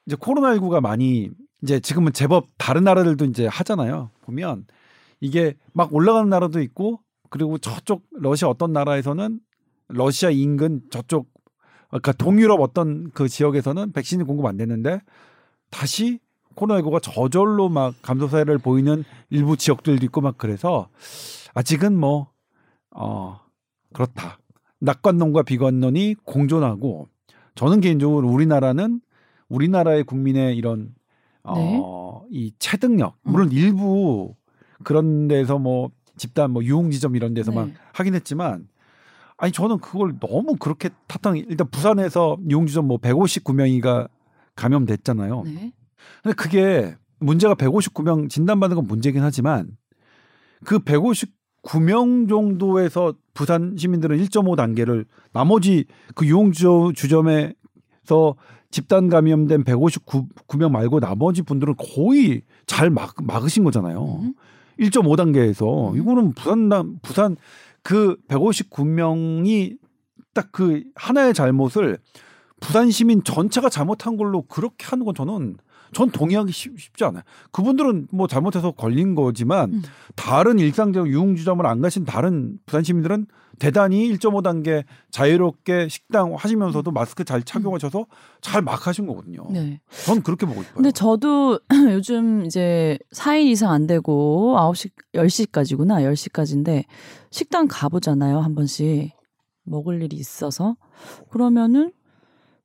이제 0.05 0.15
코로나19가 0.17 0.81
많이 0.81 1.31
이제 1.63 1.79
지금은 1.79 2.11
제법 2.13 2.49
다른 2.57 2.83
나라들도 2.83 3.25
이제 3.25 3.47
하잖아요. 3.47 4.11
보면 4.21 4.65
이게 5.21 5.55
막 5.73 5.93
올라가는 5.93 6.29
나라도 6.29 6.59
있고 6.61 6.99
그리고 7.29 7.57
저쪽 7.57 8.03
러시아 8.11 8.49
어떤 8.49 8.73
나라에서는 8.73 9.39
러시아 9.87 10.29
인근 10.29 10.81
저쪽 10.91 11.29
그러니까 11.89 12.11
동유럽 12.11 12.59
어떤 12.59 13.09
그 13.11 13.29
지역에서는 13.29 13.93
백신이 13.93 14.25
공급 14.25 14.45
안 14.45 14.57
됐는데 14.57 14.99
다시 15.71 16.19
코로나19가 16.57 17.01
저절로 17.01 17.69
막 17.69 17.93
감소세를 18.01 18.57
보이는 18.57 19.03
일부 19.29 19.55
지역들도 19.55 20.03
있고 20.05 20.21
막 20.21 20.37
그래서 20.37 20.89
아직은 21.53 21.97
뭐, 21.97 22.31
어, 22.91 23.39
그렇다. 23.93 24.39
낙관론과 24.79 25.43
비관론이 25.43 26.15
공존하고 26.23 27.07
저는 27.55 27.81
개인적으로 27.81 28.27
우리나라는 28.27 29.01
우리나라의 29.49 30.03
국민의 30.03 30.55
이런 30.55 30.93
어, 31.43 31.55
네. 31.55 31.81
이 32.37 32.53
체득력 32.59 33.15
음. 33.23 33.31
물론 33.31 33.47
음. 33.47 33.53
일부 33.53 34.35
그런 34.83 35.27
데서 35.27 35.57
뭐 35.57 35.89
집단 36.17 36.51
뭐 36.51 36.63
유흥지점 36.63 37.15
이런 37.15 37.33
데서 37.33 37.51
네. 37.51 37.57
막 37.57 37.69
하긴 37.93 38.13
했지만 38.13 38.67
아니 39.37 39.51
저는 39.51 39.79
그걸 39.79 40.19
너무 40.19 40.55
그렇게 40.57 40.89
탓당 41.07 41.37
일단 41.37 41.67
부산에서 41.69 42.37
유흥지점 42.49 42.87
뭐 42.87 42.97
159명이가 42.97 44.09
감염됐잖아요. 44.55 45.43
네. 45.43 45.71
근데 46.23 46.35
그게 46.35 46.95
문제가 47.19 47.55
159명 47.55 48.29
진단받은 48.29 48.75
건 48.75 48.87
문제긴 48.87 49.23
하지만 49.23 49.77
그159 50.65 51.37
159명 51.67 52.29
정도에서 52.29 53.13
부산 53.33 53.75
시민들은 53.77 54.17
1.5 54.17 54.55
단계를 54.55 55.05
나머지 55.33 55.85
그 56.15 56.25
유흥주 56.25 56.93
주점에서 56.95 58.35
집단 58.71 59.09
감염된 59.09 59.63
159명 59.63 60.71
말고 60.71 60.99
나머지 60.99 61.41
분들은 61.41 61.75
거의 61.77 62.41
잘 62.65 62.89
막, 62.89 63.15
막으신 63.21 63.63
거잖아요. 63.63 64.19
음. 64.21 64.33
1.5 64.79 65.17
단계에서 65.17 65.91
음. 65.91 65.97
이거는 65.97 66.33
부산 66.33 66.99
부산 67.01 67.37
그 67.83 68.17
159명이 68.27 69.77
딱 70.33 70.49
그 70.51 70.83
하나의 70.95 71.33
잘못을 71.33 71.97
부산 72.59 72.91
시민 72.91 73.23
전체가 73.23 73.69
잘못한 73.69 74.17
걸로 74.17 74.43
그렇게 74.43 74.85
하는 74.85 75.03
건 75.03 75.15
저는 75.15 75.57
전 75.93 76.09
동의하기 76.11 76.51
쉽, 76.51 76.97
지 76.97 77.03
않아요. 77.03 77.23
그분들은 77.51 78.07
뭐 78.11 78.27
잘못해서 78.27 78.71
걸린 78.71 79.15
거지만 79.15 79.73
음. 79.73 79.81
다른 80.15 80.59
일상적 80.59 81.07
유흥주점을 81.07 81.65
안 81.65 81.81
가신 81.81 82.05
다른 82.05 82.57
부산 82.65 82.83
시민들은 82.83 83.27
대단히 83.59 84.07
1.5 84.13 84.43
단계 84.43 84.83
자유롭게 85.09 85.87
식당 85.87 86.35
하시면서도 86.35 86.91
마스크 86.91 87.23
잘 87.23 87.41
착용하셔서 87.41 88.05
잘 88.41 88.61
막 88.61 88.85
하신 88.85 89.07
거거든요. 89.07 89.47
네. 89.49 89.79
전 90.05 90.21
그렇게 90.21 90.45
보고 90.45 90.61
싶어요. 90.61 90.75
근데 90.75 90.91
저도 90.91 91.59
요즘 91.91 92.45
이제 92.45 92.99
4인 93.15 93.47
이상 93.47 93.71
안 93.71 93.87
되고 93.87 94.55
9시, 94.57 94.91
10시까지구나. 95.15 96.03
10시까지인데 96.03 96.83
식당 97.31 97.67
가 97.67 97.89
보잖아요. 97.89 98.39
한 98.39 98.53
번씩. 98.55 99.11
먹을 99.69 100.01
일이 100.01 100.15
있어서. 100.15 100.77
그러면은 101.29 101.91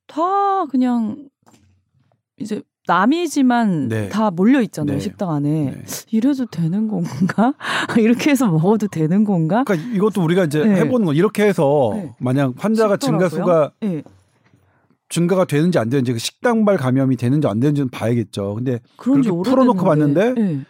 다 0.07 0.65
그냥 0.67 1.29
이제 2.37 2.61
남이지만 2.87 3.87
네. 3.87 4.09
다 4.09 4.29
몰려 4.29 4.61
있잖아요 4.61 4.97
네. 4.97 5.01
식당 5.01 5.31
안에 5.31 5.49
네. 5.49 5.83
이래도 6.11 6.45
되는 6.45 6.87
건가 6.87 7.53
이렇게 7.97 8.31
해서 8.31 8.47
먹어도 8.47 8.87
되는 8.87 9.23
건가 9.23 9.63
그러니까 9.65 9.89
이것도 9.95 10.21
우리가 10.21 10.45
이제 10.45 10.63
네. 10.63 10.75
해보는 10.81 11.05
거 11.05 11.13
이렇게 11.13 11.43
해서 11.43 11.91
네. 11.93 12.11
만약 12.19 12.53
환자가 12.57 12.97
증가 12.97 13.29
수가 13.29 13.71
네. 13.79 14.03
증가가 15.09 15.45
되는지 15.45 15.77
안 15.77 15.89
되는지 15.89 16.13
그 16.13 16.19
식당발 16.19 16.77
감염이 16.77 17.15
되는지 17.15 17.47
안 17.47 17.59
되는지는 17.59 17.89
봐야겠죠 17.89 18.55
근데 18.55 18.79
그렇게 18.97 19.29
풀어놓고 19.29 19.85
봤는데 19.85 20.63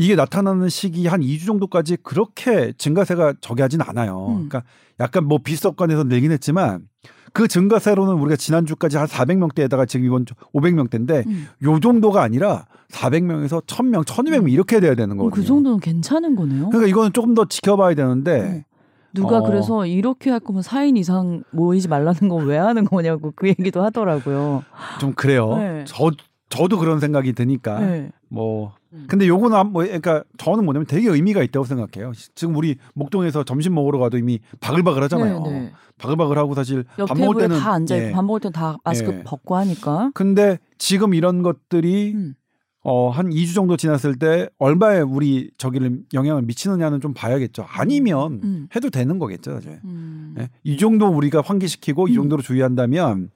이게 0.00 0.14
나타나는 0.16 0.70
시기 0.70 1.06
한 1.06 1.20
2주 1.20 1.44
정도까지 1.46 1.98
그렇게 2.02 2.72
증가세가 2.78 3.34
저기 3.42 3.60
하진 3.60 3.82
않아요 3.82 4.28
음. 4.28 4.48
그러니까 4.48 4.62
약간 4.98 5.26
뭐 5.26 5.38
비석관에서 5.44 6.04
내긴 6.04 6.32
했지만 6.32 6.88
그 7.34 7.46
증가세로는 7.46 8.14
우리가 8.14 8.36
지난주까지 8.36 8.96
한 8.96 9.06
400명대에다가 9.06 9.86
지금 9.86 10.06
이번 10.06 10.24
500명대인데 10.54 11.26
음. 11.26 11.48
요 11.64 11.78
정도가 11.80 12.22
아니라 12.22 12.64
400명에서 12.90 13.62
1000명, 13.66 14.04
1200명 14.04 14.42
음. 14.44 14.48
이렇게 14.48 14.80
돼야 14.80 14.94
되는 14.94 15.16
거거든요. 15.18 15.42
그 15.42 15.46
정도는 15.46 15.80
괜찮은 15.80 16.34
거네요. 16.34 16.70
그러니까 16.70 16.88
이거는 16.88 17.12
조금 17.12 17.34
더 17.34 17.44
지켜봐야 17.44 17.94
되는데 17.94 18.64
어. 18.66 18.70
누가 19.12 19.38
어. 19.38 19.42
그래서 19.42 19.84
이렇게 19.86 20.30
할 20.30 20.40
거면 20.40 20.62
4인 20.62 20.96
이상 20.96 21.44
모이지 21.50 21.88
말라는 21.88 22.28
건 22.28 22.46
왜 22.46 22.56
하는 22.56 22.84
거냐고 22.84 23.32
그 23.36 23.48
얘기도 23.48 23.82
하더라고요. 23.84 24.64
좀 24.98 25.12
그래요. 25.12 25.56
네. 25.58 25.84
저 25.86 26.10
저도 26.50 26.78
그런 26.78 27.00
생각이 27.00 27.32
드니까 27.32 27.80
네. 27.80 28.10
뭐 28.28 28.74
음. 28.92 29.06
근데 29.08 29.26
요거는 29.26 29.72
뭐 29.72 29.84
그러니까 29.84 30.24
저는 30.36 30.64
뭐냐면 30.64 30.86
되게 30.86 31.08
의미가 31.08 31.42
있다고 31.44 31.64
생각해요. 31.64 32.12
지금 32.34 32.56
우리 32.56 32.76
목동에서 32.94 33.44
점심 33.44 33.74
먹으러 33.74 33.98
가도 33.98 34.18
이미 34.18 34.40
바글바글 34.60 35.02
하잖아요. 35.04 35.42
네, 35.44 35.50
네. 35.50 35.72
바글바글 35.98 36.36
하고 36.36 36.54
사실 36.54 36.84
밥 37.06 37.16
먹을 37.16 37.40
때는 37.40 37.58
다 37.58 37.72
앉아 37.72 37.96
있고 37.96 38.08
예. 38.08 38.12
밥 38.12 38.24
먹을 38.24 38.40
때는 38.40 38.52
다 38.52 38.76
마스크 38.84 39.12
예. 39.12 39.22
벗고 39.22 39.56
하니까. 39.56 40.10
근데 40.12 40.58
지금 40.76 41.14
이런 41.14 41.42
것들이 41.42 42.14
음. 42.14 42.34
어, 42.82 43.10
한 43.10 43.28
2주 43.30 43.54
정도 43.54 43.76
지났을 43.76 44.18
때 44.18 44.48
얼마에 44.58 45.00
우리 45.00 45.50
저기를 45.58 46.00
영향을 46.14 46.42
미치느냐는 46.42 47.00
좀 47.00 47.12
봐야겠죠. 47.12 47.66
아니면 47.68 48.32
음. 48.32 48.40
음. 48.42 48.68
해도 48.74 48.90
되는 48.90 49.18
거겠죠, 49.18 49.52
사실. 49.52 49.80
음. 49.84 50.34
예? 50.38 50.48
이 50.64 50.78
정도 50.78 51.06
우리가 51.06 51.42
환기시키고 51.44 52.08
이 52.08 52.12
음. 52.12 52.22
정도로 52.22 52.42
주의한다면 52.42 53.30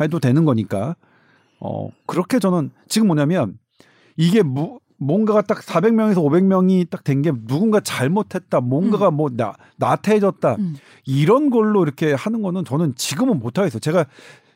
해도 0.00 0.20
되는 0.20 0.44
거니까. 0.44 0.94
어, 1.64 1.88
그렇게 2.06 2.38
저는 2.38 2.70
지금 2.88 3.06
뭐냐면 3.06 3.58
이게 4.16 4.42
무, 4.42 4.80
뭔가가 4.98 5.42
딱 5.42 5.60
400명에서 5.62 6.16
500명이 6.16 6.88
딱 6.90 7.04
된 7.04 7.22
게 7.22 7.32
누군가 7.46 7.80
잘못했다, 7.80 8.60
뭔가가 8.60 9.08
음. 9.08 9.14
뭐 9.16 9.30
나, 9.30 9.54
나태해졌다 9.76 10.56
음. 10.58 10.76
이런 11.06 11.50
걸로 11.50 11.82
이렇게 11.82 12.12
하는 12.14 12.42
거는 12.42 12.64
저는 12.64 12.94
지금은 12.96 13.38
못 13.38 13.58
하겠어요. 13.58 13.80
제가 13.80 14.06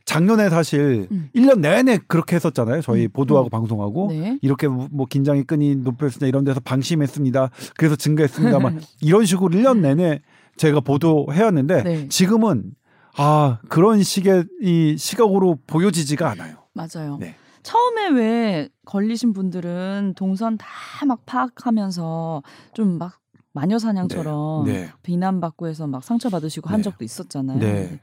작년에 0.04 0.48
사실 0.50 1.08
음. 1.10 1.28
1년 1.34 1.58
내내 1.60 1.98
그렇게 2.06 2.36
했었잖아요. 2.36 2.80
저희 2.82 3.04
음. 3.06 3.10
보도하고 3.12 3.48
음. 3.48 3.50
방송하고 3.50 4.08
네. 4.10 4.38
이렇게 4.40 4.68
뭐 4.68 5.06
긴장이 5.08 5.42
끈이 5.44 5.76
높였으냐 5.76 6.28
이런 6.28 6.44
데서 6.44 6.60
방심했습니다. 6.60 7.50
그래서 7.76 7.96
증가했습니다. 7.96 8.58
막 8.60 8.72
이런 9.02 9.24
식으로 9.26 9.48
1년 9.50 9.78
내내 9.80 10.20
제가 10.56 10.78
보도해왔는데 10.80 11.82
네. 11.82 12.08
지금은 12.08 12.70
아 13.16 13.58
그런 13.68 14.02
식의 14.02 14.44
이 14.62 14.96
시각으로 14.96 15.58
보여지지가 15.66 16.30
않아요. 16.30 16.65
맞아요. 16.76 17.16
네. 17.18 17.34
처음에 17.62 18.08
왜 18.10 18.68
걸리신 18.84 19.32
분들은 19.32 20.14
동선 20.16 20.56
다 20.58 20.66
막 21.06 21.24
파악하면서 21.26 22.42
좀 22.74 22.98
막 22.98 23.20
마녀 23.52 23.78
사냥처럼 23.78 24.66
네. 24.66 24.72
네. 24.72 24.92
비난받고 25.02 25.66
해서 25.66 25.86
막 25.86 26.04
상처받으시고 26.04 26.68
네. 26.68 26.72
한 26.72 26.82
적도 26.82 27.04
있었잖아요. 27.04 27.58
네. 27.58 28.00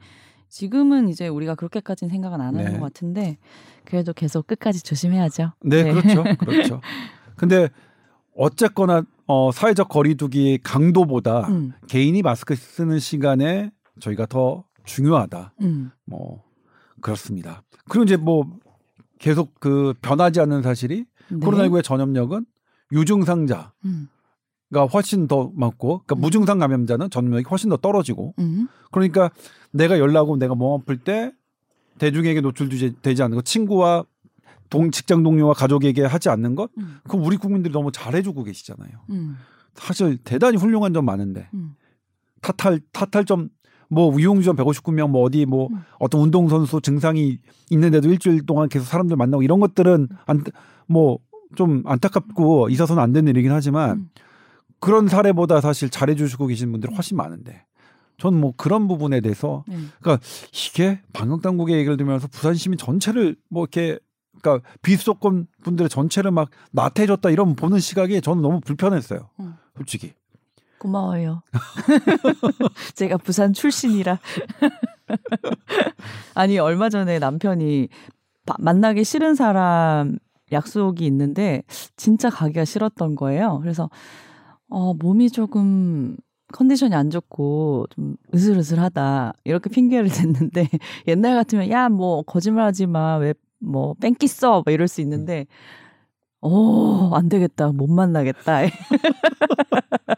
지금은 0.48 1.08
이제 1.08 1.28
우리가 1.28 1.54
그렇게까지는 1.54 2.10
생각은 2.10 2.40
안 2.40 2.56
하는 2.56 2.64
네. 2.72 2.78
것 2.78 2.80
같은데 2.80 3.38
그래도 3.84 4.12
계속 4.12 4.46
끝까지 4.46 4.82
조심해야죠. 4.82 5.52
네, 5.64 5.82
네. 5.84 5.92
그렇죠. 5.92 6.24
그렇죠. 6.38 6.80
근데 7.36 7.68
어쨌거나 8.36 9.02
어, 9.26 9.50
사회적 9.52 9.88
거리두기 9.88 10.58
강도보다 10.62 11.48
음. 11.48 11.72
개인이 11.88 12.20
마스크 12.22 12.54
쓰는 12.54 12.98
시간에 13.00 13.70
저희가 14.00 14.26
더 14.26 14.64
중요하다. 14.84 15.54
음. 15.62 15.90
뭐 16.04 16.43
그렇습니다. 17.04 17.62
그리고 17.86 18.04
이제 18.04 18.16
뭐 18.16 18.46
계속 19.18 19.60
그 19.60 19.92
변하지 20.00 20.40
않는 20.40 20.62
사실이 20.62 21.04
네. 21.28 21.36
코로나19의 21.38 21.84
전염력은 21.84 22.46
유증상자가 22.92 23.72
음. 23.84 24.08
훨씬 24.90 25.28
더 25.28 25.52
많고, 25.54 25.98
그러니까 25.98 26.14
음. 26.16 26.20
무증상 26.22 26.58
감염자는 26.58 27.10
전염력이 27.10 27.44
훨씬 27.50 27.68
더 27.68 27.76
떨어지고, 27.76 28.34
음. 28.38 28.68
그러니까 28.90 29.30
내가 29.70 29.98
연락하고 29.98 30.38
내가 30.38 30.54
몸 30.54 30.80
아플 30.80 30.96
때 30.96 31.30
대중에게 31.98 32.40
노출되지 32.40 33.22
않는 33.22 33.36
것, 33.36 33.44
친구와 33.44 34.04
동 34.70 34.90
직장 34.90 35.22
동료와 35.22 35.52
가족에게 35.52 36.06
하지 36.06 36.30
않는 36.30 36.54
것, 36.54 36.70
음. 36.78 37.00
그 37.06 37.18
우리 37.18 37.36
국민들이 37.36 37.72
너무 37.72 37.92
잘해주고 37.92 38.44
계시잖아요. 38.44 38.90
음. 39.10 39.36
사실 39.74 40.16
대단히 40.24 40.56
훌륭한 40.56 40.94
점 40.94 41.04
많은데 41.04 41.48
음. 41.52 41.74
탓할 42.40 42.80
탓할 42.92 43.26
점 43.26 43.50
뭐 43.88 44.14
유흥주점 44.18 44.56
159명 44.56 45.10
뭐 45.10 45.22
어디 45.22 45.46
뭐 45.46 45.68
음. 45.72 45.84
어떤 45.98 46.20
운동 46.20 46.48
선수 46.48 46.80
증상이 46.80 47.38
있는데도 47.70 48.08
일주일 48.08 48.46
동안 48.46 48.68
계속 48.68 48.84
사람들 48.86 49.16
만나고 49.16 49.42
이런 49.42 49.60
것들은 49.60 50.08
안 50.26 50.42
뭐 50.86 51.18
좀 51.54 51.82
안타깝고 51.86 52.68
있어서는 52.68 53.02
안 53.02 53.12
되는 53.12 53.28
일이긴 53.30 53.52
하지만 53.52 53.90
음. 53.90 54.10
그런 54.80 55.08
사례보다 55.08 55.60
사실 55.60 55.88
잘해 55.88 56.14
주시고 56.14 56.46
계신 56.48 56.70
분들이 56.72 56.94
훨씬 56.94 57.16
많은데 57.16 57.64
저는 58.18 58.38
뭐 58.40 58.52
그런 58.56 58.86
부분에 58.86 59.20
대해서 59.20 59.64
음. 59.68 59.90
그러니까 60.00 60.24
이게 60.52 61.00
방역 61.12 61.42
당국의 61.42 61.76
얘기를 61.76 61.96
들으면서 61.96 62.28
부산 62.28 62.54
시민 62.54 62.78
전체를 62.78 63.36
뭐 63.48 63.64
이렇게 63.64 63.98
그러니까 64.40 64.68
비수도권 64.82 65.46
분들의 65.62 65.88
전체를 65.88 66.30
막 66.30 66.50
나태해졌다 66.72 67.30
이런 67.30 67.56
보는 67.56 67.78
시각이 67.78 68.20
저는 68.20 68.42
너무 68.42 68.60
불편했어요. 68.60 69.30
음. 69.40 69.54
솔직히. 69.76 70.12
고마워요. 70.84 71.42
제가 72.94 73.16
부산 73.16 73.54
출신이라. 73.54 74.18
아니, 76.34 76.58
얼마 76.58 76.90
전에 76.90 77.18
남편이 77.18 77.88
만나기 78.58 79.04
싫은 79.04 79.34
사람 79.34 80.18
약속이 80.52 81.06
있는데 81.06 81.62
진짜 81.96 82.28
가기가 82.28 82.66
싫었던 82.66 83.16
거예요. 83.16 83.60
그래서 83.62 83.88
어, 84.68 84.92
몸이 84.92 85.30
조금 85.30 86.16
컨디션이 86.52 86.94
안 86.94 87.08
좋고 87.10 87.86
좀 87.90 88.16
으슬으슬하다 88.34 89.32
이렇게 89.44 89.70
핑계를 89.70 90.10
댔는데 90.10 90.68
옛날 91.08 91.34
같으면 91.34 91.70
야 91.70 91.88
뭐 91.88 92.22
거짓말하지 92.22 92.86
마 92.86 93.18
왜 93.18 93.34
뭐 93.66 93.94
뺑기 93.94 94.26
써뭐 94.26 94.64
이럴 94.68 94.88
수 94.88 95.00
있는데 95.00 95.46
어, 96.46 97.10
안 97.14 97.28
되겠다. 97.28 97.72
못 97.72 97.88
만나겠다. 97.90 98.62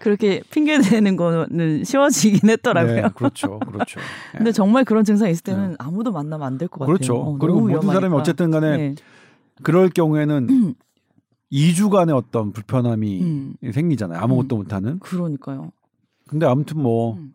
그렇게 0.00 0.42
핑계 0.50 0.78
대는 0.80 1.16
거는 1.16 1.84
쉬워지긴 1.84 2.50
했더라고요. 2.50 2.94
네, 2.94 3.08
그렇죠. 3.14 3.58
그렇죠. 3.60 4.00
근데 4.36 4.52
정말 4.52 4.84
그런 4.84 5.04
증상이 5.04 5.32
있을 5.32 5.42
때는 5.42 5.70
네. 5.70 5.76
아무도 5.78 6.12
만나면 6.12 6.46
안 6.46 6.58
될 6.58 6.68
것 6.68 6.80
같아요. 6.80 6.94
그렇죠. 6.94 7.16
어, 7.16 7.38
그리고 7.38 7.60
모든 7.60 7.70
위험하니까. 7.72 7.92
사람이 7.94 8.14
어쨌든 8.14 8.50
간에 8.50 8.76
네. 8.76 8.94
그럴 9.62 9.88
경우에는 9.88 10.46
음. 10.50 10.74
2주간의 11.52 12.14
어떤 12.14 12.52
불편함이 12.52 13.22
음. 13.22 13.54
생기잖아요. 13.72 14.20
아무것도 14.20 14.56
음. 14.56 14.58
못하는. 14.58 14.98
그러니까요. 15.00 15.72
근데 16.28 16.44
아무튼 16.46 16.80
뭐 16.82 17.14
음. 17.14 17.32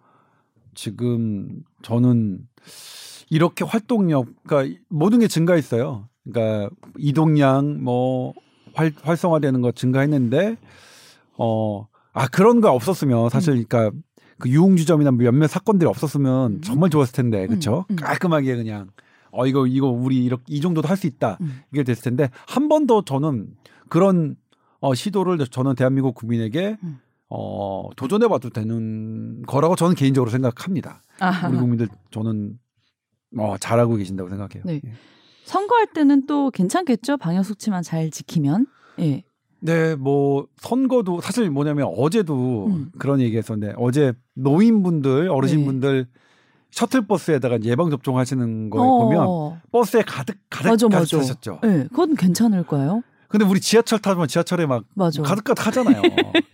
지금 0.76 1.64
저는 1.82 2.40
이렇게 3.30 3.66
활동력, 3.66 4.28
그러니까 4.44 4.80
모든 4.90 5.20
게 5.20 5.28
증가했어요. 5.28 6.08
그러니까 6.32 6.70
이동량 6.98 7.84
뭐 7.84 8.34
활, 8.74 8.92
활성화되는 9.02 9.62
거 9.62 9.72
증가했는데 9.72 10.58
어 11.38 11.86
아 12.14 12.28
그런 12.28 12.60
거 12.60 12.72
없었으면 12.74 13.30
사실 13.30 13.54
음. 13.54 13.64
그러니까 13.68 13.98
그 14.38 14.50
유흥주점이나 14.50 15.12
몇몇 15.12 15.48
사건들이 15.48 15.88
없었으면 15.88 16.56
음. 16.56 16.62
정말 16.62 16.90
좋았을 16.90 17.14
텐데 17.14 17.48
그렇죠? 17.48 17.86
음. 17.90 17.96
깔끔하게 17.96 18.58
그냥 18.58 18.90
어 19.32 19.48
이거 19.48 19.66
이거 19.66 19.88
우리 19.88 20.24
이렇게 20.26 20.44
이 20.50 20.60
정도도 20.60 20.90
할 20.90 20.98
수 20.98 21.08
있다 21.08 21.38
음. 21.40 21.62
이게 21.72 21.84
됐을 21.84 22.04
텐데 22.04 22.30
한 22.48 22.68
번 22.68 22.86
더 22.86 23.04
저는 23.06 23.48
그런 23.88 24.36
어 24.82 24.94
시도를 24.94 25.38
저는 25.48 25.76
대한민국 25.76 26.16
국민에게 26.16 26.78
음. 26.84 27.00
어 27.30 27.88
도전해봐도 27.96 28.50
되는 28.50 29.42
거라고 29.44 29.78
저는 29.78 29.96
개인적으로 29.96 30.30
생각합니다. 30.32 31.02
아하. 31.20 31.48
우리 31.48 31.58
국민들 31.58 31.88
저는 32.10 32.60
어 33.38 33.56
잘하고 33.58 33.96
계신다고 33.96 34.30
생각해요. 34.30 34.64
네. 34.66 34.82
예. 34.86 34.92
선거할 35.46 35.88
때는 35.88 36.26
또 36.28 36.52
괜찮겠죠 36.52 37.18
방역 37.18 37.44
수치만 37.44 37.84
잘 37.84 38.10
지키면. 38.10 38.68
예. 39.00 39.24
네, 39.60 39.96
뭐 39.96 40.48
선거도 40.58 41.22
사실 41.22 41.50
뭐냐면 41.52 41.92
어제도 41.96 42.68
음. 42.68 42.92
그런 42.98 43.20
얘기했었는데 43.22 43.76
어제 43.78 44.14
노인분들 44.34 45.30
어르신분들 45.30 46.06
네. 46.06 46.20
셔틀버스에다가 46.72 47.60
예방 47.64 47.90
접종하시는 47.92 48.70
걸 48.70 48.82
어. 48.82 48.84
보면 49.00 49.62
버스에 49.72 50.02
가득 50.04 50.38
가득 50.50 50.70
맞아, 50.70 50.88
가득 50.88 51.18
타셨죠. 51.18 51.60
네, 51.64 51.84
그건 51.90 52.16
괜찮을까요? 52.16 53.04
근데 53.28 53.46
우리 53.46 53.60
지하철 53.62 54.00
타면 54.00 54.28
지하철에 54.28 54.66
막 54.66 54.84
맞아. 54.96 55.22
가득 55.22 55.44
가득 55.44 55.68
하잖아요. 55.68 56.02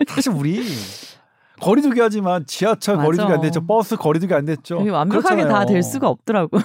사실 0.07 0.31
우리 0.33 0.61
거리두기 1.61 1.99
하지만 2.01 2.45
지하철 2.45 2.97
맞아. 2.97 3.05
거리두기 3.05 3.31
안 3.31 3.41
됐죠. 3.41 3.65
버스 3.65 3.95
거리두기 3.95 4.33
안 4.33 4.45
됐죠. 4.45 4.83
완벽하게 4.91 5.45
다 5.45 5.65
될 5.65 5.81
수가 5.81 6.09
없더라고. 6.09 6.57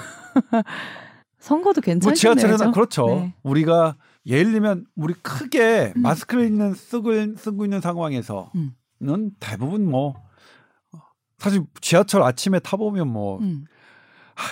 선거도 1.42 1.80
괜찮네요. 1.80 2.10
뭐 2.10 2.14
지하철에는 2.14 2.70
그렇죠. 2.70 3.06
네. 3.06 3.34
우리가 3.42 3.96
예를 4.26 4.52
들면 4.52 4.86
우리 4.94 5.12
크게 5.12 5.92
음. 5.96 6.02
마스크를 6.02 6.46
있는 6.46 6.72
쓰고, 6.72 7.10
쓰고 7.36 7.64
있는 7.64 7.80
상황에서는 7.80 8.46
음. 8.54 9.30
대부분 9.40 9.90
뭐 9.90 10.14
사실 11.38 11.64
지하철 11.80 12.22
아침에 12.22 12.60
타보면 12.60 13.08
뭐 13.08 13.40
음. 13.40 13.64
아휴 14.36 14.46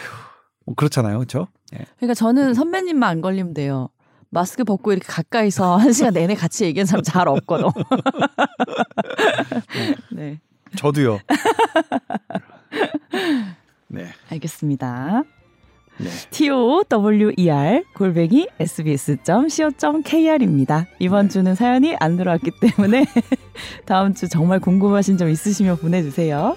뭐 0.66 0.74
그렇잖아요, 0.74 1.18
그렇죠? 1.18 1.46
네. 1.70 1.86
그러니까 1.96 2.14
저는 2.14 2.54
선배님만 2.54 3.08
안 3.08 3.20
걸리면 3.20 3.54
돼요. 3.54 3.90
마스크 4.30 4.64
벗고 4.64 4.92
이렇게 4.92 5.06
가까이서 5.06 5.76
한 5.78 5.92
시간 5.92 6.12
내내 6.12 6.34
같이 6.34 6.64
얘기하는 6.64 6.86
사람 6.86 7.04
잘 7.04 7.28
없거든. 7.28 7.66
네. 10.10 10.40
저도요. 10.76 11.20
네. 13.86 14.08
알겠습니다. 14.28 15.22
네. 16.02 16.08
tower 16.88 17.82
골뱅이 17.94 18.48
sbs.co.kr입니다. 18.58 20.86
이번 20.98 21.26
네. 21.26 21.32
주는 21.32 21.54
사연이 21.54 21.94
안 22.00 22.16
들어왔기 22.16 22.50
때문에 22.60 23.06
다음 23.86 24.14
주 24.14 24.28
정말 24.28 24.58
궁금하신 24.60 25.16
점 25.18 25.28
있으시면 25.28 25.76
보내주세요. 25.78 26.56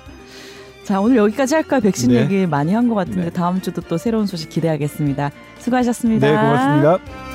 자 0.83 0.99
오늘 0.99 1.17
여기까지 1.17 1.55
할까요? 1.55 1.79
백신 1.81 2.09
네. 2.09 2.21
얘기 2.21 2.45
많이 2.45 2.73
한 2.73 2.89
것 2.89 2.95
같은데 2.95 3.23
네. 3.25 3.29
다음 3.29 3.61
주도 3.61 3.81
또 3.81 3.97
새로운 3.97 4.25
소식 4.27 4.49
기대하겠습니다. 4.49 5.31
수고하셨습니다. 5.59 6.27
네 6.27 6.33
고맙습니다. 6.33 7.32